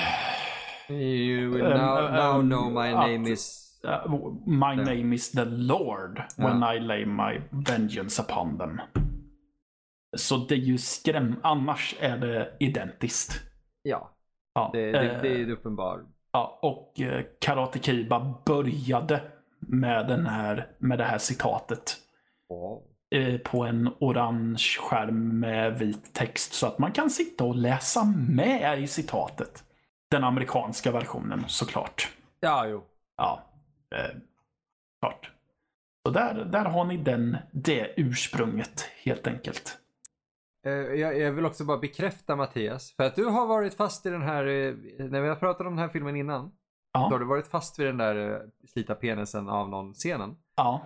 [0.89, 3.59] You will now, um, now know my name is...
[3.85, 4.11] Uh,
[4.45, 4.83] my Ja.
[4.83, 6.73] name is the Lord when Ja.
[6.73, 8.81] I lay my vengeance upon them.
[10.15, 11.35] Så det är ju skräm...
[11.43, 13.41] Annars är det identiskt.
[13.81, 14.09] Ja,
[14.55, 16.01] Ja, det, det, eh, det är uppenbart.
[16.31, 19.21] ja, och eh, Karate Kiba började
[19.59, 21.95] med, den här, med det här citatet.
[22.49, 22.81] Wow.
[23.15, 28.03] eh, På en orange skärm med vit text så att man kan sitta och läsa
[28.29, 29.63] med i citatet.
[30.11, 32.11] Den amerikanska versionen såklart.
[32.39, 32.83] Ja, jo.
[33.17, 33.43] Ja,
[33.95, 34.15] eh,
[35.01, 35.31] klart.
[36.05, 39.77] Så där, där har ni den, det ursprunget helt enkelt.
[40.65, 44.21] Eh, Jag, vill också bara bekräfta Mattias, för att du har varit fast i den
[44.21, 44.73] här, eh,
[45.05, 46.51] när vi har pratat om den här filmen innan,
[46.93, 46.99] Ja.
[46.99, 50.35] så har du varit fast vid den där eh, slita penisen av någon scenen.
[50.55, 50.81] Ja,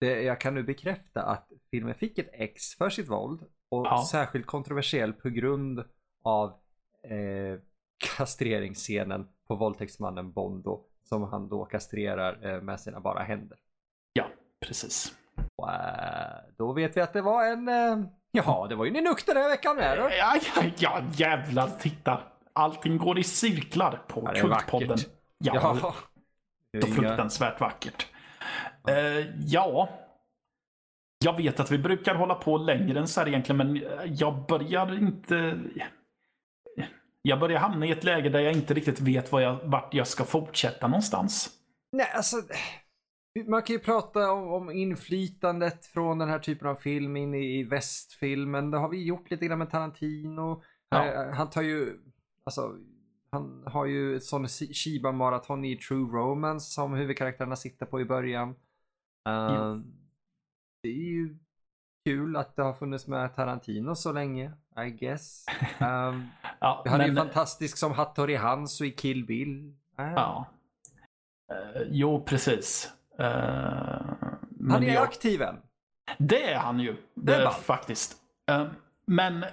[0.00, 4.04] det, jag kan nu bekräfta att filmen fick ett X för sitt våld och Ja.
[4.10, 5.84] särskilt kontroversiell på grund
[6.22, 6.48] av
[7.02, 7.60] eh,
[8.16, 13.58] kastreringsscenen på våldtäktsmannen Bondo som han då kastrerar eh, med sina bara händer.
[14.12, 14.24] ja,
[14.60, 15.14] precis.
[15.58, 17.98] Och, eh, då vet vi att det var en, eh,
[18.30, 20.02] ja det var ju en nuck den här veckan med då.
[20.10, 22.20] Ja, ja, ja, jävlar, titta.
[22.52, 24.98] Allting går i cirklar på Ja, det är Kultpodden.
[25.38, 25.94] Ja, Ja.
[26.80, 28.06] så fruktansvärt vackert.
[28.88, 29.88] Eh, ja,
[31.24, 33.82] Jag vet att vi brukar hålla på längre än så här egentligen, men
[34.16, 35.58] jag börjar inte...
[37.22, 40.06] Jag börjar hamna i ett läge där jag inte riktigt vet var jag, vart jag
[40.06, 41.50] ska fortsätta någonstans.
[41.92, 42.36] Nej, alltså.
[43.46, 47.58] Man kan ju prata om, om inflytandet från den här typen av film in i,
[47.58, 48.70] i västfilmen.
[48.70, 50.62] Det har vi gjort lite grann med Tarantino.
[50.88, 51.06] Ja.
[51.06, 52.00] Eh, Han tar ju,
[52.44, 52.76] alltså,
[53.30, 58.48] han har ju ett sånt Shiba-maraton i True Romance som huvudkaraktärerna sitter på i början.
[59.28, 59.80] Eh, Ja.
[60.82, 61.38] Det är ju
[62.06, 64.52] kul att det har funnits med Tarantino så länge,
[64.86, 65.46] I guess.
[65.80, 66.26] Um,
[66.60, 69.74] Ja, hade ju men- fantastisk som Hattori Hanzo i Kill Bill.
[69.98, 70.46] Eh, Ja.
[71.52, 72.92] Eh, jo, precis.
[73.20, 73.26] Uh,
[74.70, 75.56] Han är aktiv än.
[76.18, 76.96] Det är han ju.
[77.14, 78.16] Det Det faktiskt.
[78.50, 78.66] Eh,
[79.06, 79.48] men eh,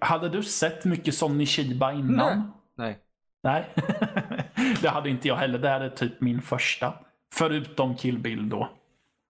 [0.00, 2.52] hade du sett mycket Sonny Shiba innan?
[2.76, 2.98] Nej.
[3.42, 3.74] Nej.
[4.82, 5.58] det hade inte jag heller.
[5.58, 6.94] Det här är typ min första.
[7.34, 8.70] Förutom Kill Bill då.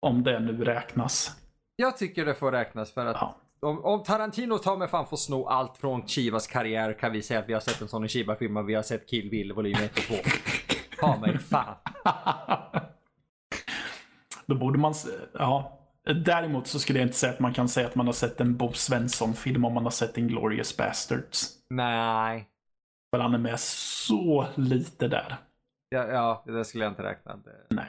[0.01, 1.35] Om det nu räknas.
[1.75, 3.35] Jag tycker det får räknas för att Ja.
[3.61, 7.39] om, om Tarantino tar med fan får sno allt från Chivas karriär kan vi säga
[7.39, 9.97] att vi har sett en sån Chiba-film och vi har sett Kill Bill volym 1
[9.97, 10.15] och 2.
[10.99, 11.75] Ta mig fan.
[14.51, 14.93] Då borde man...
[15.33, 15.77] Ja.
[16.25, 18.57] Däremot så skulle jag inte säga att man kan säga att man har sett en
[18.57, 21.47] Bo Svensson-film om man har sett Inglourious Basterds.
[21.69, 22.47] Nej.
[23.15, 25.35] För han är med så lite där.
[25.89, 27.35] Ja, ja, det skulle jag inte räkna.
[27.69, 27.85] Det...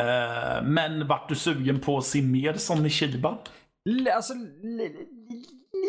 [0.00, 3.38] Eh, men vart du sugen på att se mer Sonny Shiba?
[3.88, 4.34] L- Alltså,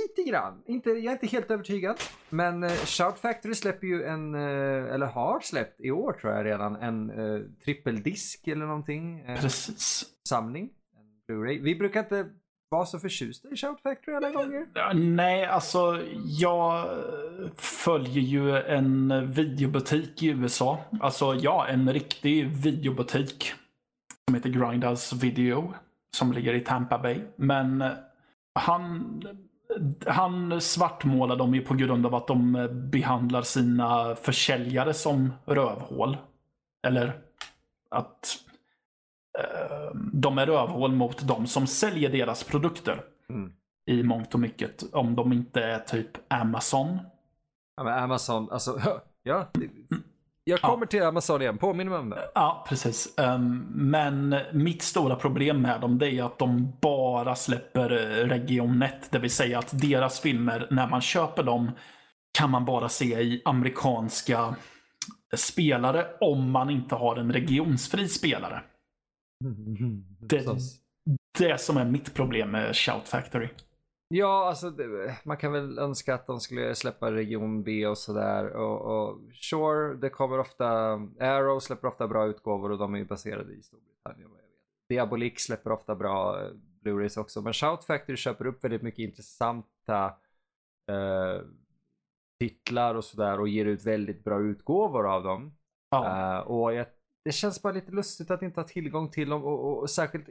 [0.10, 0.63] lite grann.
[0.65, 2.00] Inte, jag är inte helt övertygad.
[2.30, 6.45] Men uh, Shout Factory släpper ju en, eh, eller har släppt i år tror jag
[6.45, 9.24] redan, en uh, trippeldisk eller någonting.
[9.26, 10.06] Precis.
[10.30, 10.69] samling.
[10.98, 11.62] En Blu-ray.
[11.62, 12.26] Vi brukar inte
[12.69, 14.93] vara så förtjusta i Shout Factory alla gånger.
[14.93, 16.89] Nej, alltså jag
[17.58, 20.80] följer ju en videobutik i USA.
[21.00, 23.54] Alltså ja, en riktig videobutik.
[24.28, 25.74] Som heter Grindhouse Video.
[26.17, 27.19] Som ligger i Tampa Bay.
[27.36, 27.84] Men
[28.54, 29.22] han,
[30.08, 36.18] han svartmålar dem ju på grund av att de behandlar sina försäljare som rövhål.
[36.88, 37.20] Eller
[37.96, 38.38] att
[39.39, 43.54] eh, de är rövhål mot de som säljer deras produkter Mm.
[43.86, 44.94] i mångt och mycket.
[44.94, 47.00] Om de inte är typ Amazon.
[47.78, 48.82] Ja, men Amazon, alltså,
[49.24, 49.48] ja.
[50.58, 52.30] Det- Jag kommer till Amazon igen, påminner mig om det.
[52.36, 53.18] Ja, precis.
[53.20, 58.82] Ehm, men mitt stora problem med dem det är att de bara släpper eh, region
[58.82, 59.12] 1.
[59.12, 61.72] Det vill säga att deras filmer, när man köper dem,
[62.38, 64.56] kan man bara se i amerikanska
[65.36, 68.62] spelare om man inte har en regionsfri spelare.
[70.20, 70.58] Det- Så-
[71.40, 73.48] Det som är mitt problem med Shout Factory.
[74.12, 78.56] Ja, alltså det, man kan väl önska att de skulle släppa region B och sådär.
[78.56, 80.67] Och, och sure, det kommer ofta,
[81.19, 84.30] Arrow släpper ofta bra utgåvor och de är ju baserade i Storbritannien.
[84.30, 84.89] vad jag vet.
[84.89, 86.52] Diabolik släpper ofta bra eh,
[86.84, 87.41] Blu-rays också.
[87.41, 90.06] Men Shout Factory köper upp väldigt mycket intressanta
[90.88, 91.41] eh,
[92.39, 95.58] titlar och sådär och ger ut väldigt bra utgåvor av dem.
[95.89, 96.36] Ja.
[96.38, 96.86] Eh, och jag,
[97.24, 100.30] det känns bara lite lustigt att inte ha tillgång till dem och, och, och särskilt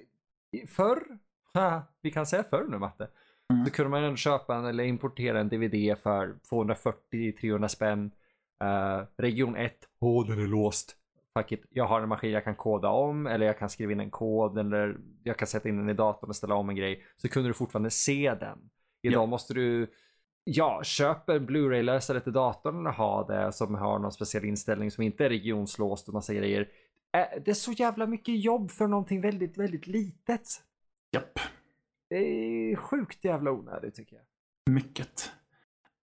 [0.69, 1.19] förr,
[2.03, 3.09] vi kan säga förr nu Matte,
[3.53, 3.65] Mm.
[3.67, 8.11] så kunde man ändå köpa en, eller importera en DVD för 240-300 spänn.
[8.65, 10.97] Eh, region 1, åh den är låst.
[11.39, 11.65] Fuck it.
[11.71, 14.59] Jag har en maskin jag kan koda om eller jag kan skriva in en kod
[14.59, 17.05] eller jag kan sätta in den i datorn och ställa om en grej.
[17.17, 18.59] Så kunde du fortfarande se den.
[19.03, 19.27] Idag Ja.
[19.27, 19.91] måste du
[20.51, 25.05] Ja, köp en Blu-ray-läsare till datorn eller ha det som har någon speciell inställning som
[25.05, 26.69] inte är regionslåst och massa grejer.
[27.17, 30.49] Eh, Det är så jävla mycket jobb för någonting väldigt, väldigt litet.
[31.13, 31.39] Japp.
[32.11, 34.25] Det är sjukt jävla onödigt tycker jag.
[34.75, 35.33] Mycket.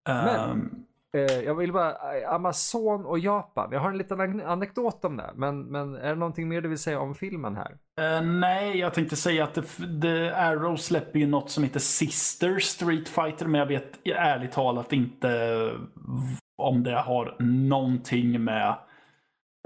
[0.07, 3.69] Men- Ehm, Eh, Jag vill bara, eh, Amazon och Japan.
[3.71, 5.31] Jag har en liten ane- anekdot om det.
[5.35, 7.77] Men, men är det någonting mer du vill säga om filmen här?
[8.01, 9.53] Eh, nej, jag tänkte säga att
[10.01, 14.93] The, Arrow släpper ju något som heter Sister Street Fighter, men jag vet ärligt talat
[14.93, 15.71] inte
[16.57, 18.75] om det har någonting med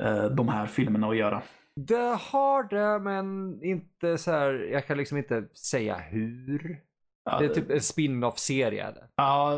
[0.01, 1.41] eh, de här filmerna att göra.
[1.75, 4.53] Det har det, men inte så här.
[4.53, 6.81] Jag kan liksom inte säga hur.
[7.23, 8.93] Ja, Det är typ en spin-off-serie.
[9.15, 9.57] ja,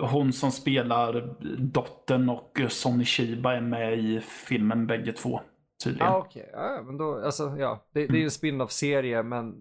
[0.00, 5.40] hon som spelar dottern och Sonny Shiba är med i filmen bägge två.
[5.84, 6.06] Tydligen.
[6.06, 6.50] Ja, okej.
[6.52, 7.86] Ja, men då, alltså, ja.
[7.92, 9.54] Det, det är ju en spin-off-serie, men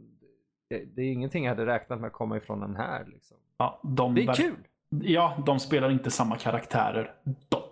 [0.70, 3.06] det, det är ingenting jag hade räknat med att komma ifrån den här.
[3.06, 3.38] Liksom.
[3.58, 4.56] Ja, de Det är kul.
[4.89, 7.14] Ja, de spelar inte samma karaktärer.
[7.50, 7.66] Dock.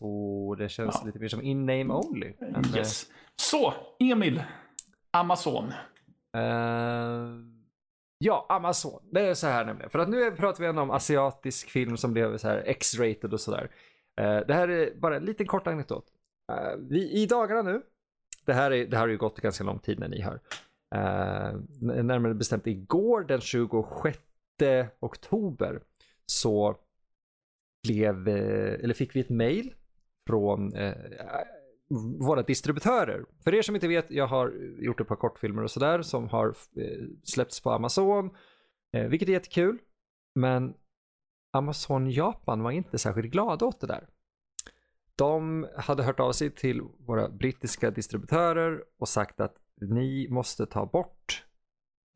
[0.00, 1.06] Så det känns Ja.
[1.06, 2.32] lite mer som in-name only.
[2.40, 3.06] Men, eh, Yes.
[3.36, 4.42] Så, Emil.
[5.10, 5.72] Amazon.
[6.36, 7.28] Eh,
[8.18, 9.02] ja, Amazon.
[9.12, 9.90] Det är så här nämligen.
[9.90, 13.40] För att nu pratar vi ändå om asiatisk film som blev så här X-rated och
[13.40, 13.70] sådär.
[14.20, 16.04] Uh, det här är bara en liten kort anekdot.
[16.52, 17.82] Eh, vi, I dagarna nu,
[18.44, 20.40] det här, är, det här har ju gått ganska lång tid när ni hör.
[20.94, 21.60] Uh,
[22.02, 24.18] närmare bestämt igår den 26
[25.00, 25.82] oktober
[26.26, 26.76] så
[27.88, 29.74] blev, eller fick vi ett mail
[30.30, 30.94] från uh,
[32.20, 33.24] våra distributörer.
[33.44, 36.46] För er som inte vet, jag har gjort ett par kortfilmer och sådär som har
[36.48, 38.30] uh, släppts på Amazon,
[38.92, 39.78] vilket är jättekul.
[40.34, 40.74] Men
[41.52, 44.06] Amazon Japan var inte särskilt glada åt det där.
[45.16, 50.86] De hade hört av sig till våra brittiska distributörer och sagt att ni måste ta
[50.86, 51.44] bort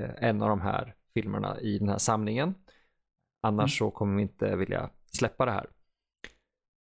[0.02, 2.54] eh, en av de här filmerna i den här samlingen.
[3.42, 3.90] Annars mm.
[3.90, 5.70] så kommer vi inte vilja släppa det här.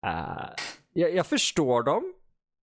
[0.06, 0.50] Uh,
[0.94, 2.14] jag, jag, förstår dem.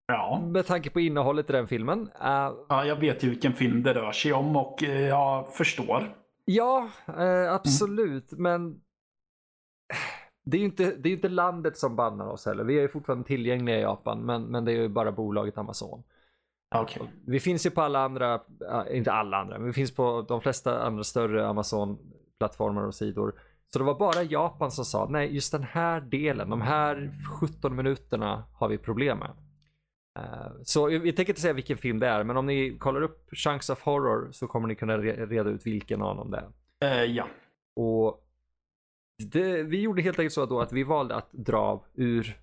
[0.08, 0.42] Ja.
[0.46, 2.00] Med tanke på innehållet i den filmen.
[2.02, 6.16] Uh, ja, jag vet ju vilken film det rör sig om och jag förstår.
[6.46, 8.32] Ja, uh, absolut.
[8.32, 8.44] Mm.
[8.44, 8.82] Men
[10.46, 12.64] det är ju inte, det är inte landet som bannar oss heller.
[12.64, 16.04] Vi är ju fortfarande tillgängliga i Japan, men, men det är ju bara bolaget Amazon.
[16.76, 17.04] Okay.
[17.26, 18.42] Vi finns ju på alla andra,
[18.92, 23.34] inte alla andra, men vi finns på de flesta andra större Amazon-plattformar och sidor.
[23.74, 27.76] Så det var bara Japan som sa nej, just den här delen, de här 17
[27.76, 29.32] minuterna har vi problem med.
[30.20, 33.30] Uh, så vi tänker inte säga vilken film det är, men om ni kollar upp
[33.32, 36.44] Chunks of Horror så kommer ni kunna reda ut vilken av dem det
[36.82, 37.06] är.
[37.06, 37.28] Uh, ja.
[37.76, 38.24] Och
[39.24, 42.38] det, vi gjorde helt enkelt så då att vi valde att dra ur,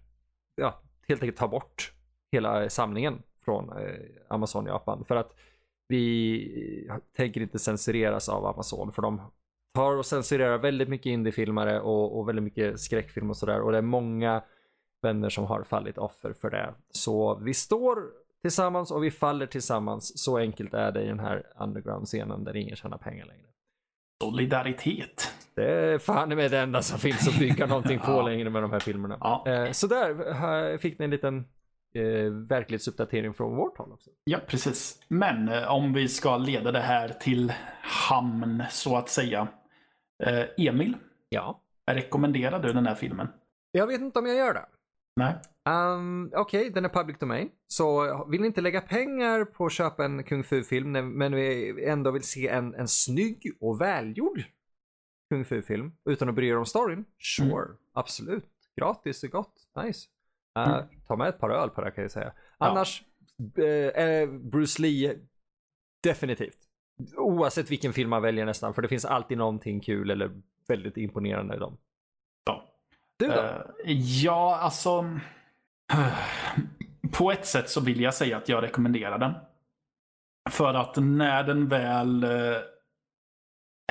[0.57, 1.93] ja, helt enkelt ta bort
[2.33, 3.95] hela samlingen från eh,
[4.29, 5.05] Amazon Japan.
[5.05, 5.35] För att
[5.89, 8.93] vi tänker inte censureras av Amazon.
[8.93, 9.21] För de
[9.75, 13.61] tar och censurerar väldigt mycket indiefilmare och, och väldigt mycket skräckfilm och sådär.
[13.61, 14.43] Och det är många
[15.03, 16.75] vänner som har fallit offer för det.
[16.91, 17.99] Så vi står
[18.43, 20.23] tillsammans och vi faller tillsammans.
[20.23, 23.47] Så enkelt är det i den här underground-scenen där ingen tjänar pengar längre.
[24.23, 25.33] Solidaritet.
[25.55, 28.23] Det är fan med det enda som finns att bygga någonting på ja.
[28.23, 29.19] längre med de här filmerna.
[29.21, 29.45] Ja.
[29.47, 31.39] Eh, så där fick ni en liten
[31.95, 34.11] eh, verklighetsuppdatering från vårt håll också.
[34.25, 35.01] Ja, precis.
[35.09, 37.53] Men eh, om vi ska leda det här till
[37.83, 39.49] hamn så att säga.
[40.23, 40.97] Eh, Emil?
[41.29, 41.63] Ja?
[41.91, 43.29] Rekommenderar du den här filmen?
[43.71, 44.67] Jag vet inte om jag gör det.
[45.17, 45.35] Nej.
[45.69, 47.51] Um, Okej, okay, den är public domain.
[47.67, 52.11] Så vill ni inte lägga pengar på att köpa en kung fu-film men vi ändå
[52.11, 54.43] vill se en, en snygg och välgjord
[55.31, 57.05] kung fu-film utan att bry er om storyn?
[57.19, 57.77] Sure, mm.
[57.93, 58.51] absolut.
[58.77, 59.55] Gratis är gott.
[59.85, 60.09] Nice.
[60.59, 60.85] Uh, mm.
[61.07, 62.33] Ta med ett par öl på det kan jag säga.
[62.59, 63.05] Annars,
[63.55, 63.65] ja.
[63.65, 65.19] eh, Bruce Lee,
[66.03, 66.59] definitivt.
[67.17, 70.31] Oavsett vilken film man väljer nästan, för det finns alltid någonting kul eller
[70.69, 71.77] väldigt imponerande i dem.
[72.47, 72.65] Ja.
[73.17, 73.43] Du då?
[73.43, 73.93] Uh,
[74.23, 75.11] ja, alltså.
[77.13, 79.33] På ett sätt så vill jag säga att jag rekommenderar den.
[80.51, 82.57] För att när den väl uh,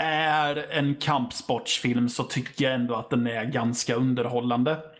[0.02, 4.93] är en kampsportsfilm så tycker jag ändå att den är ganska underhållande.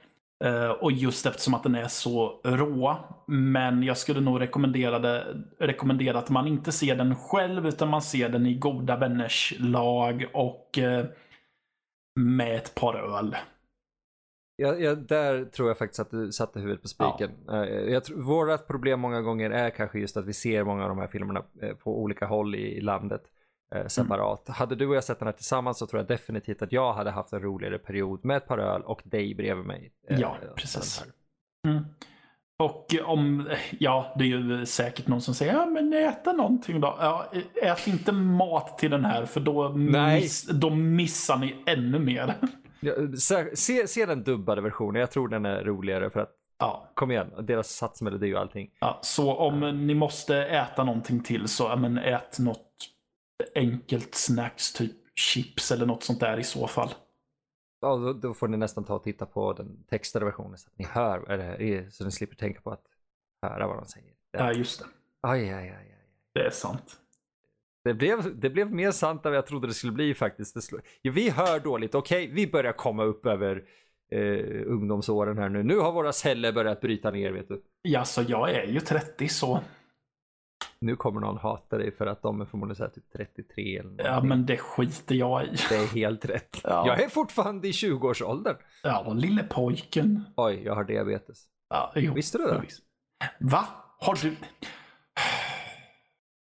[0.44, 2.98] Uh, och just eftersom att den är så rå.
[3.28, 8.02] Men jag skulle nog rekommendera, det, rekommendera att man inte ser den själv utan man
[8.02, 11.06] ser den i goda vänners lag och uh,
[12.20, 13.36] med ett par öl.
[14.56, 17.32] Ja, ja, där tror jag faktiskt att du satte huvudet på spiken.
[17.48, 17.66] Ja.
[17.66, 20.98] Jag tror, vårat problem många gånger är kanske just att vi ser många av de
[20.98, 21.44] här filmerna
[21.84, 23.24] på olika håll i, i landet
[23.74, 24.48] eh, separat.
[24.48, 24.56] Mm.
[24.56, 27.12] Hade du och jag sett den här tillsammans så tror jag definitivt att jag hade
[27.12, 29.92] haft en roligare period med ett par öl och dig bredvid mig.
[30.10, 31.04] Eh, ja, precis.
[31.68, 31.86] Mm.
[32.60, 33.50] Och om,
[33.80, 36.98] ja, det är ju säkert någon som säger, ja men äta någonting då.
[37.00, 37.26] Ja,
[37.62, 42.36] ät inte mat till den här för då, miss, då missar ni ännu mer.
[42.80, 42.94] Ja,
[43.56, 46.32] se, se den dubbade versionen, jag tror den är roligare för att
[46.64, 46.92] Ja.
[46.94, 48.70] Kom igen, deras satsmelodi och allting.
[48.80, 52.93] Ja, så om ni måste äta någonting till så men ät något
[53.56, 56.90] enkelt snacks, typ chips eller något sånt där i så fall.
[57.82, 60.78] Ja, då, då får ni nästan ta och titta på den textade versionen så att
[60.78, 62.84] ni hör, eller, så ni slipper tänka på att
[63.42, 64.14] höra vad de säger.
[64.32, 64.86] Ja, just det.
[65.22, 65.94] Aj, aj, aj, aj.
[66.34, 67.00] Det är sant.
[67.84, 70.72] Det blev, det blev mer sant än vad jag trodde det skulle bli faktiskt.
[70.72, 73.64] Det ja, vi hör dåligt, okej, okay, vi börjar komma upp över
[74.12, 75.64] eh, ungdomsåren här nu.
[75.64, 77.64] Nu har våra celler börjat bryta ner, vet du.
[77.82, 79.60] Ja, så jag är ju 30 så
[80.84, 84.24] nu kommer någon hata dig för att de är förmodligen så typ 33 eller Ja,
[84.24, 85.56] men det skiter jag i.
[85.70, 86.62] Det är helt rätt.
[86.64, 86.88] Ja.
[86.88, 88.56] Jag är fortfarande i 20-årsåldern.
[88.84, 90.24] Ja, lille pojken.
[90.36, 91.44] Oj, jag har diabetes.
[91.70, 92.64] Ja, jo, Visste du det?
[93.40, 93.66] Va?
[94.00, 94.36] Har du?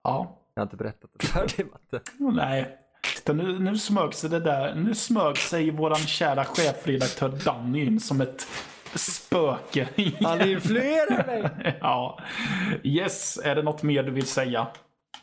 [0.04, 0.42] Ja.
[0.54, 2.02] Jag har inte berättat det för dig, Matte.
[2.20, 2.78] Nej.
[3.16, 4.76] Titta, nu, nu smög sig det där.
[4.76, 8.48] Nu smög sig våran kära chefredaktör Danny in som ett
[8.96, 9.88] spöke.
[10.22, 11.78] Han influerar mig.
[11.82, 12.20] ja.
[12.84, 14.68] Yes, är det något mer du vill säga?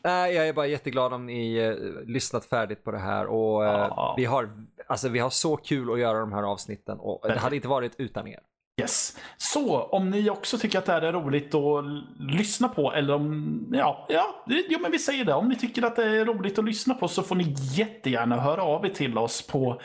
[0.05, 1.75] Nej, jag är bara jätteglad om ni eh,
[2.07, 4.51] lyssnat färdigt på det här och eh, vi, har,
[4.87, 7.95] alltså, vi har så kul att göra de här avsnitten och det hade inte varit
[7.99, 8.41] utan er.
[8.81, 9.19] Yes.
[9.37, 11.85] Så om ni också tycker att det här är roligt att
[12.19, 15.35] lyssna på eller om, ja, ja, jo men vi säger det.
[15.35, 18.63] Om ni tycker att det är roligt att lyssna på så får ni jättegärna höra
[18.63, 19.81] av er till oss på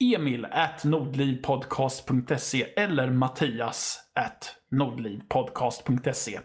[0.00, 6.40] emil at nordlivpodcast.se eller mattias at nordlivpodcast.se.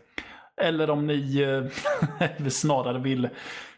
[0.62, 3.30] Eller om ni eh, snarare vill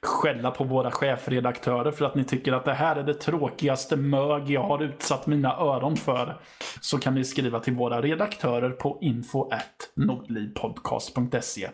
[0.01, 4.49] skälla på våra chefredaktörer för att ni tycker att det här är det tråkigaste mög
[4.49, 6.41] jag har utsatt mina öron för.
[6.82, 11.69] Så kan ni skriva till våra redaktörer på info at nordlivpodcast.se.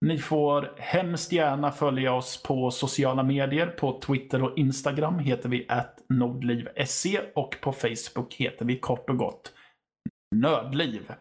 [0.00, 3.66] Ni får hemskt gärna följa oss på sociala medier.
[3.66, 5.66] På Twitter och Instagram heter vi
[6.08, 9.52] nordliv.se och på Facebook heter vi kort och gott
[10.36, 11.12] Nördliv.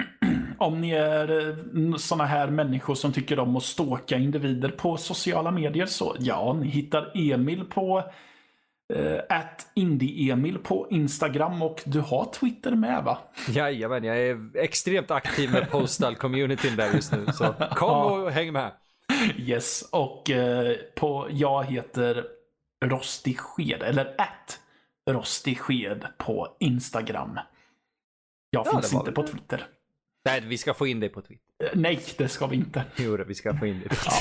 [0.58, 5.50] Om ni är sådana såna här människor som tycker om att ståka individer på sociala
[5.50, 8.02] medier så ja, ni hittar Emil på
[8.96, 9.20] uh,
[9.74, 13.18] indie-emil på Instagram och du har Twitter med va?
[13.48, 17.26] Jajamän, jag är extremt aktiv med postal-communityn där just nu.
[17.32, 18.72] Så kom och häng med.
[19.36, 22.26] Yes, och uh, på, jag heter
[22.84, 24.60] Rostig Sked, eller att
[25.10, 27.38] Rostig Sked på Instagram.
[28.50, 29.66] Jag ja, finns inte på Twitter.
[30.24, 31.44] Nej, vi ska få in dig på Twitter.
[31.64, 32.84] Eh, nej, det ska vi inte.
[32.96, 33.88] Jo, vi ska få in dig.
[34.06, 34.12] ja.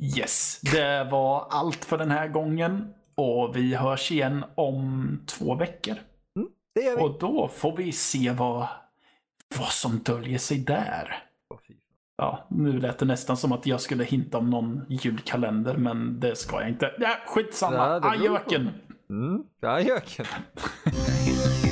[0.00, 2.94] Yes, det var allt för den här gången.
[3.18, 5.94] Och vi hörs igen om två veckor.
[6.36, 7.02] Mm, det gör vi.
[7.02, 8.66] Och då får vi se vad,
[9.58, 11.24] vad som döljer sig där.
[12.16, 16.36] Ja, nu lät det nästan som att jag skulle hinta om någon julkalender, men det
[16.36, 16.94] ska jag inte.
[16.98, 17.76] Ja, skitsamma.
[17.76, 18.70] Ja, Ajöken!
[19.10, 20.26] Mm, ajöken.